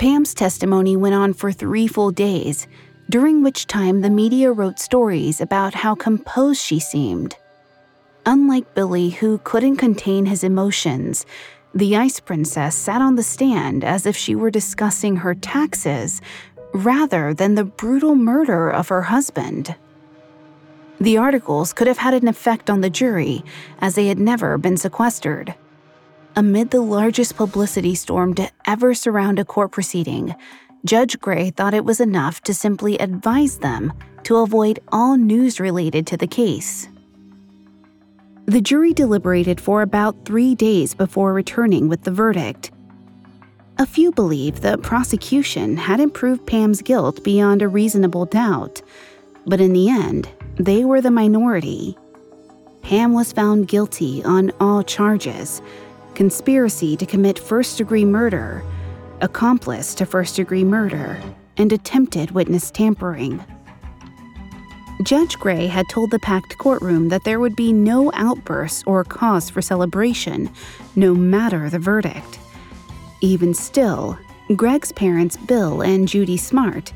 Pam's 0.02 0.34
testimony 0.34 0.96
went 0.96 1.14
on 1.14 1.32
for 1.32 1.52
three 1.52 1.86
full 1.86 2.10
days, 2.10 2.66
during 3.08 3.40
which 3.40 3.68
time 3.68 4.00
the 4.00 4.10
media 4.10 4.50
wrote 4.50 4.80
stories 4.80 5.40
about 5.40 5.74
how 5.74 5.94
composed 5.94 6.60
she 6.60 6.80
seemed. 6.80 7.36
Unlike 8.26 8.74
Billy, 8.74 9.10
who 9.10 9.38
couldn't 9.44 9.76
contain 9.76 10.26
his 10.26 10.42
emotions, 10.42 11.24
the 11.72 11.96
Ice 11.96 12.18
Princess 12.18 12.74
sat 12.74 13.00
on 13.00 13.14
the 13.14 13.22
stand 13.22 13.84
as 13.84 14.04
if 14.04 14.16
she 14.16 14.34
were 14.34 14.50
discussing 14.50 15.14
her 15.14 15.36
taxes 15.36 16.20
rather 16.74 17.32
than 17.32 17.54
the 17.54 17.62
brutal 17.62 18.16
murder 18.16 18.68
of 18.68 18.88
her 18.88 19.02
husband. 19.02 19.76
The 21.00 21.16
articles 21.16 21.72
could 21.72 21.86
have 21.86 21.98
had 21.98 22.14
an 22.14 22.26
effect 22.26 22.68
on 22.68 22.80
the 22.80 22.90
jury, 22.90 23.44
as 23.80 23.94
they 23.94 24.08
had 24.08 24.18
never 24.18 24.58
been 24.58 24.76
sequestered. 24.76 25.54
Amid 26.34 26.70
the 26.70 26.80
largest 26.80 27.36
publicity 27.36 27.94
storm 27.94 28.32
to 28.34 28.50
ever 28.66 28.94
surround 28.94 29.38
a 29.38 29.44
court 29.44 29.70
proceeding, 29.70 30.34
Judge 30.82 31.20
Gray 31.20 31.50
thought 31.50 31.74
it 31.74 31.84
was 31.84 32.00
enough 32.00 32.40
to 32.44 32.54
simply 32.54 32.96
advise 32.96 33.58
them 33.58 33.92
to 34.22 34.38
avoid 34.38 34.80
all 34.90 35.18
news 35.18 35.60
related 35.60 36.06
to 36.06 36.16
the 36.16 36.26
case. 36.26 36.88
The 38.46 38.62
jury 38.62 38.94
deliberated 38.94 39.60
for 39.60 39.82
about 39.82 40.24
three 40.24 40.54
days 40.54 40.94
before 40.94 41.34
returning 41.34 41.90
with 41.90 42.04
the 42.04 42.10
verdict. 42.10 42.70
A 43.76 43.84
few 43.84 44.10
believe 44.10 44.62
the 44.62 44.78
prosecution 44.78 45.76
hadn't 45.76 46.14
proved 46.14 46.46
Pam's 46.46 46.80
guilt 46.80 47.22
beyond 47.22 47.60
a 47.60 47.68
reasonable 47.68 48.24
doubt, 48.24 48.80
but 49.46 49.60
in 49.60 49.74
the 49.74 49.90
end, 49.90 50.30
they 50.56 50.86
were 50.86 51.02
the 51.02 51.10
minority. 51.10 51.98
Pam 52.80 53.12
was 53.12 53.32
found 53.32 53.68
guilty 53.68 54.24
on 54.24 54.50
all 54.60 54.82
charges 54.82 55.60
conspiracy 56.14 56.96
to 56.96 57.06
commit 57.06 57.38
first 57.38 57.78
degree 57.78 58.04
murder, 58.04 58.62
accomplice 59.20 59.94
to 59.94 60.06
first 60.06 60.36
degree 60.36 60.64
murder, 60.64 61.20
and 61.56 61.72
attempted 61.72 62.30
witness 62.30 62.70
tampering. 62.70 63.44
Judge 65.02 65.36
Gray 65.38 65.66
had 65.66 65.88
told 65.88 66.10
the 66.10 66.18
packed 66.18 66.58
courtroom 66.58 67.08
that 67.08 67.24
there 67.24 67.40
would 67.40 67.56
be 67.56 67.72
no 67.72 68.12
outbursts 68.14 68.84
or 68.86 69.04
cause 69.04 69.50
for 69.50 69.60
celebration, 69.60 70.50
no 70.94 71.14
matter 71.14 71.68
the 71.68 71.78
verdict. 71.78 72.38
Even 73.20 73.52
still, 73.54 74.18
Gregg's 74.54 74.92
parents, 74.92 75.36
Bill 75.36 75.80
and 75.80 76.06
Judy 76.06 76.36
Smart, 76.36 76.92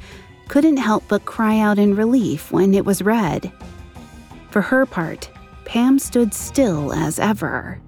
couldn't 0.48 0.76
help 0.76 1.04
but 1.08 1.24
cry 1.24 1.58
out 1.58 1.78
in 1.78 1.96
relief 1.96 2.52
when 2.52 2.74
it 2.74 2.84
was 2.84 3.02
read. 3.02 3.50
For 4.50 4.62
her 4.62 4.86
part, 4.86 5.28
Pam 5.64 5.98
stood 5.98 6.32
still 6.32 6.92
as 6.92 7.18
ever. 7.18 7.80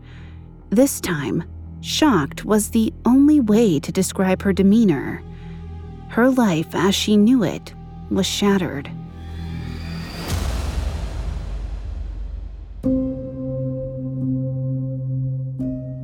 This 0.71 1.01
time, 1.01 1.45
shocked 1.81 2.45
was 2.45 2.71
the 2.71 2.93
only 3.07 3.41
way 3.41 3.81
to 3.81 3.91
describe 3.91 4.43
her 4.43 4.53
demeanor. 4.53 5.23
Her 6.09 6.29
life 6.29 6.75
as 6.75 6.95
she 6.95 7.17
knew 7.17 7.43
it 7.43 7.75
was 8.11 8.27
shattered. 8.27 8.91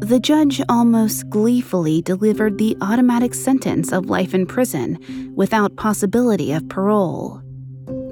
The 0.00 0.20
judge 0.20 0.62
almost 0.68 1.28
gleefully 1.28 2.00
delivered 2.00 2.56
the 2.56 2.76
automatic 2.80 3.34
sentence 3.34 3.92
of 3.92 4.06
life 4.06 4.32
in 4.32 4.46
prison 4.46 5.32
without 5.34 5.76
possibility 5.76 6.52
of 6.52 6.68
parole. 6.70 7.43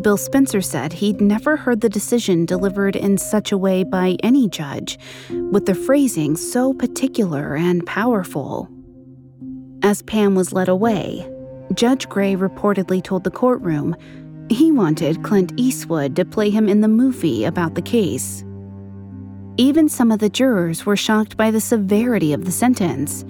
Bill 0.02 0.16
Spencer 0.16 0.60
said 0.60 0.94
he'd 0.94 1.20
never 1.20 1.56
heard 1.56 1.80
the 1.80 1.88
decision 1.88 2.44
delivered 2.44 2.96
in 2.96 3.18
such 3.18 3.52
a 3.52 3.58
way 3.58 3.84
by 3.84 4.16
any 4.24 4.48
judge, 4.48 4.98
with 5.30 5.66
the 5.66 5.76
phrasing 5.76 6.36
so 6.36 6.74
particular 6.74 7.54
and 7.54 7.86
powerful. 7.86 8.68
As 9.84 10.02
Pam 10.02 10.34
was 10.34 10.52
led 10.52 10.68
away, 10.68 11.28
Judge 11.74 12.08
Gray 12.08 12.34
reportedly 12.34 13.02
told 13.02 13.22
the 13.22 13.30
courtroom 13.30 13.94
he 14.48 14.72
wanted 14.72 15.22
Clint 15.22 15.52
Eastwood 15.56 16.16
to 16.16 16.24
play 16.24 16.50
him 16.50 16.68
in 16.68 16.80
the 16.80 16.88
movie 16.88 17.44
about 17.44 17.76
the 17.76 17.82
case. 17.82 18.44
Even 19.56 19.88
some 19.88 20.10
of 20.10 20.18
the 20.18 20.28
jurors 20.28 20.84
were 20.84 20.96
shocked 20.96 21.36
by 21.36 21.52
the 21.52 21.60
severity 21.60 22.32
of 22.32 22.44
the 22.44 22.52
sentence. 22.52 23.24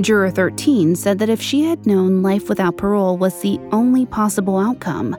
Juror 0.00 0.30
13 0.30 0.94
said 0.94 1.18
that 1.18 1.28
if 1.28 1.40
she 1.40 1.64
had 1.64 1.86
known 1.86 2.22
life 2.22 2.48
without 2.48 2.76
parole 2.76 3.16
was 3.16 3.40
the 3.40 3.58
only 3.72 4.06
possible 4.06 4.58
outcome, 4.58 5.16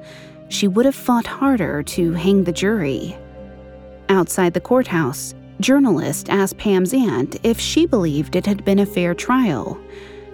she 0.49 0.67
would 0.67 0.85
have 0.85 0.95
fought 0.95 1.25
harder 1.25 1.83
to 1.83 2.13
hang 2.13 2.43
the 2.43 2.51
jury. 2.51 3.17
Outside 4.09 4.53
the 4.53 4.61
courthouse, 4.61 5.33
journalists 5.59 6.29
asked 6.29 6.57
Pam's 6.57 6.93
aunt 6.93 7.37
if 7.43 7.59
she 7.59 7.85
believed 7.85 8.35
it 8.35 8.45
had 8.45 8.63
been 8.65 8.79
a 8.79 8.85
fair 8.85 9.13
trial. 9.13 9.79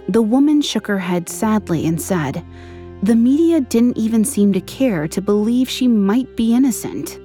The 0.10 0.22
woman 0.22 0.62
shook 0.62 0.88
her 0.88 1.00
head 1.00 1.30
sadly 1.30 1.86
and 1.86 2.02
said, 2.02 2.46
The 3.04 3.16
media 3.16 3.62
didn't 3.62 3.98
even 3.98 4.26
seem 4.26 4.52
to 4.54 4.62
care 4.62 5.08
to 5.08 5.22
believe 5.22 5.70
she 5.70 5.88
might 5.88 6.36
be 6.36 6.54
innocent. 6.54 7.20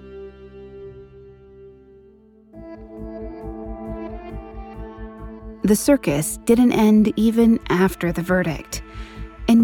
The 5.65 5.75
circus 5.75 6.37
didn't 6.45 6.73
end 6.73 7.13
even 7.17 7.59
after 7.69 8.13
the 8.13 8.23
verdict. 8.23 8.83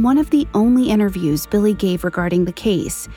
In 0.03 0.07
one 0.07 0.19
of 0.19 0.31
the 0.31 0.49
only 0.53 0.91
interviews 0.91 1.47
Billy 1.47 1.75
gave 1.75 2.03
regarding 2.03 2.45
the 2.45 2.53
case, 2.53 3.09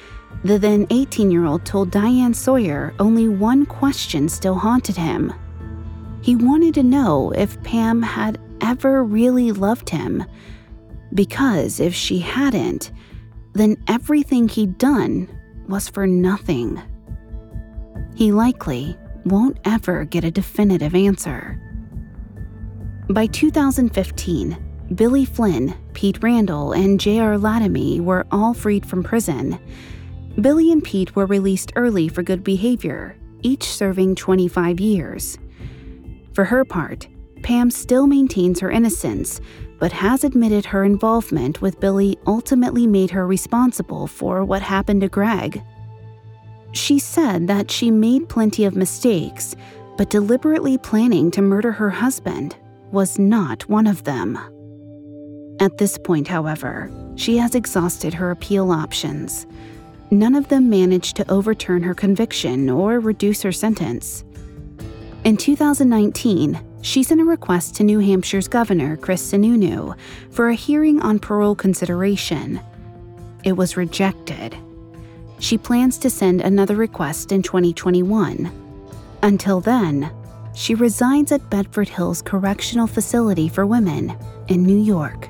the 0.43 0.59
then 0.59 0.85
18 0.91 1.31
year 1.31 1.45
old 1.45 1.65
told 1.65 1.89
Diane 1.89 2.35
Sawyer 2.35 2.93
only 2.99 3.27
one 3.27 3.65
question 3.65 4.29
still 4.29 4.53
haunted 4.53 4.95
him. 4.95 5.33
He 6.21 6.35
wanted 6.35 6.75
to 6.75 6.83
know 6.83 7.31
if 7.31 7.59
Pam 7.63 8.03
had 8.03 8.39
ever 8.61 9.03
really 9.03 9.51
loved 9.51 9.89
him. 9.89 10.25
Because 11.11 11.79
if 11.79 11.95
she 11.95 12.19
hadn't, 12.19 12.91
then 13.53 13.77
everything 13.87 14.47
he'd 14.47 14.77
done 14.77 15.27
was 15.67 15.89
for 15.89 16.05
nothing. 16.05 16.79
He 18.13 18.31
likely 18.31 18.95
won't 19.23 19.57
ever 19.65 20.05
get 20.05 20.23
a 20.23 20.29
definitive 20.29 20.93
answer. 20.93 21.59
By 23.09 23.25
2015, 23.25 24.64
Billy 24.95 25.25
Flynn, 25.25 25.75
Pete 25.93 26.23
Randall, 26.23 26.71
and 26.71 26.99
J.R. 26.99 27.37
Lattime 27.37 28.05
were 28.05 28.25
all 28.31 28.53
freed 28.53 28.85
from 28.85 29.03
prison. 29.03 29.59
Billy 30.39 30.71
and 30.71 30.81
Pete 30.81 31.15
were 31.17 31.25
released 31.25 31.73
early 31.75 32.07
for 32.07 32.23
good 32.23 32.45
behavior, 32.45 33.17
each 33.41 33.63
serving 33.63 34.15
25 34.15 34.79
years. 34.79 35.37
For 36.33 36.45
her 36.45 36.63
part, 36.63 37.07
Pam 37.43 37.71
still 37.71 38.07
maintains 38.07 38.61
her 38.61 38.71
innocence, 38.71 39.41
but 39.79 39.91
has 39.91 40.23
admitted 40.23 40.65
her 40.65 40.85
involvement 40.85 41.61
with 41.61 41.81
Billy 41.81 42.17
ultimately 42.25 42.87
made 42.87 43.11
her 43.11 43.27
responsible 43.27 44.07
for 44.07 44.45
what 44.45 44.61
happened 44.61 45.01
to 45.01 45.09
Gregg. 45.09 45.61
She 46.71 46.99
said 46.99 47.47
that 47.47 47.69
she 47.69 47.91
made 47.91 48.29
plenty 48.29 48.63
of 48.63 48.77
mistakes, 48.77 49.55
but 49.97 50.09
deliberately 50.09 50.77
planning 50.77 51.31
to 51.31 51.41
murder 51.41 51.73
her 51.73 51.89
husband 51.89 52.55
was 52.91 53.19
not 53.19 53.67
one 53.67 53.87
of 53.87 54.03
them. 54.03 54.39
At 55.59 55.77
this 55.77 55.97
point, 55.97 56.27
however, 56.27 56.91
she 57.15 57.37
has 57.37 57.55
exhausted 57.55 58.13
her 58.13 58.31
appeal 58.31 58.71
options. 58.71 59.47
None 60.11 60.35
of 60.35 60.49
them 60.49 60.69
managed 60.69 61.15
to 61.17 61.31
overturn 61.31 61.81
her 61.83 61.93
conviction 61.93 62.69
or 62.69 62.99
reduce 62.99 63.41
her 63.41 63.51
sentence. 63.51 64.23
In 65.23 65.37
2019, 65.37 66.59
she 66.81 67.01
sent 67.01 67.21
a 67.21 67.25
request 67.25 67.75
to 67.75 67.83
New 67.83 67.99
Hampshire's 67.99 68.47
Governor, 68.47 68.97
Chris 68.97 69.31
Sununu, 69.31 69.97
for 70.29 70.49
a 70.49 70.53
hearing 70.53 71.01
on 71.01 71.19
parole 71.19 71.55
consideration. 71.55 72.59
It 73.43 73.53
was 73.53 73.77
rejected. 73.77 74.55
She 75.39 75.57
plans 75.57 75.97
to 75.99 76.09
send 76.09 76.41
another 76.41 76.75
request 76.75 77.31
in 77.31 77.41
2021. 77.41 78.51
Until 79.23 79.61
then, 79.61 80.11
she 80.53 80.75
resides 80.75 81.31
at 81.31 81.49
Bedford 81.49 81.89
Hills 81.89 82.21
Correctional 82.21 82.87
Facility 82.87 83.49
for 83.49 83.65
Women 83.65 84.15
in 84.47 84.63
New 84.63 84.79
York. 84.79 85.29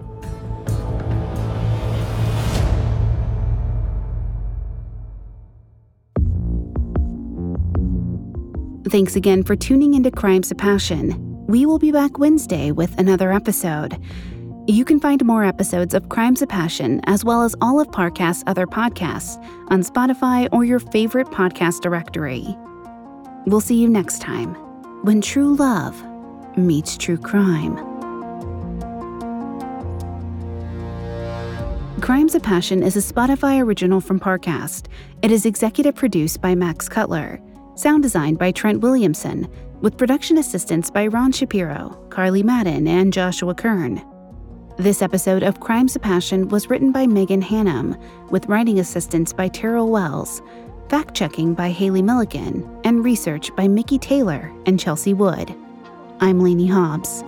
Thanks 8.96 9.18
again 9.18 9.44
for 9.44 9.58
tuning 9.58 9.94
into 9.94 10.10
Crimes 10.10 10.52
of 10.52 10.58
Passion. 10.58 11.16
We 11.48 11.66
will 11.66 11.80
be 11.80 11.92
back 11.92 12.18
Wednesday 12.18 12.72
with 12.72 12.98
another 12.98 13.34
episode. 13.34 14.02
You 14.68 14.86
can 14.86 15.02
find 15.02 15.22
more 15.26 15.44
episodes 15.44 15.94
of 15.94 16.08
Crimes 16.08 16.42
of 16.42 16.48
Passion, 16.48 17.02
as 17.04 17.26
well 17.26 17.44
as 17.44 17.58
all 17.60 17.82
of 17.82 17.92
Parcast's 17.92 18.46
other 18.48 18.66
podcasts, 18.66 19.36
on 19.68 19.84
Spotify 19.84 20.48
or 20.54 20.64
your 20.64 20.80
favorite 20.80 21.28
podcast 21.28 21.82
directory. 21.82 22.56
We'll 23.46 23.60
see 23.60 23.76
you 23.76 23.90
next 23.90 24.22
time 24.22 24.56
when 25.04 25.20
true 25.20 25.58
love 25.58 26.02
meets 26.56 26.96
true 26.96 27.18
crime. 27.18 27.76
Crimes 32.00 32.34
of 32.34 32.44
Passion 32.44 32.82
is 32.82 32.96
a 32.96 33.14
Spotify 33.14 33.62
original 33.62 34.00
from 34.00 34.22
Parcast. 34.22 34.88
It 35.22 35.32
is 35.32 35.46
executive 35.46 35.96
produced 35.96 36.40
by 36.40 36.56
Max 36.56 36.88
Cutler, 36.88 37.42
sound 37.76 38.04
designed 38.04 38.40
by 38.40 38.52
Trent 38.52 38.82
Williamson, 38.82 39.48
with 39.82 39.98
production 39.98 40.38
assistance 40.38 40.90
by 40.90 41.08
Ron 41.08 41.32
Shapiro, 41.32 41.90
Carly 42.10 42.44
Madden, 42.44 42.88
and 42.88 43.14
Joshua 43.14 43.54
Kern. 43.54 44.04
This 44.78 45.02
episode 45.02 45.44
of 45.44 45.60
Crimes 45.60 45.96
of 45.96 46.02
Passion 46.02 46.50
was 46.50 46.70
written 46.70 46.92
by 46.92 47.08
Megan 47.08 47.42
Hannum, 47.42 48.00
with 48.30 48.48
writing 48.48 48.80
assistance 48.80 49.32
by 49.32 49.48
Terrell 49.48 49.90
Wells 49.90 50.42
fact 50.90 51.16
checking 51.16 51.54
by 51.54 51.70
Haley 51.70 52.02
Milligan, 52.02 52.68
and 52.84 53.04
research 53.04 53.56
by 53.56 53.68
Mickey 53.68 53.98
Taylor 53.98 54.52
and 54.66 54.80
Chelsea 54.80 55.14
Wood. 55.14 55.54
I'm 56.20 56.40
Lainey 56.40 56.68
Hobbs. 56.68 57.24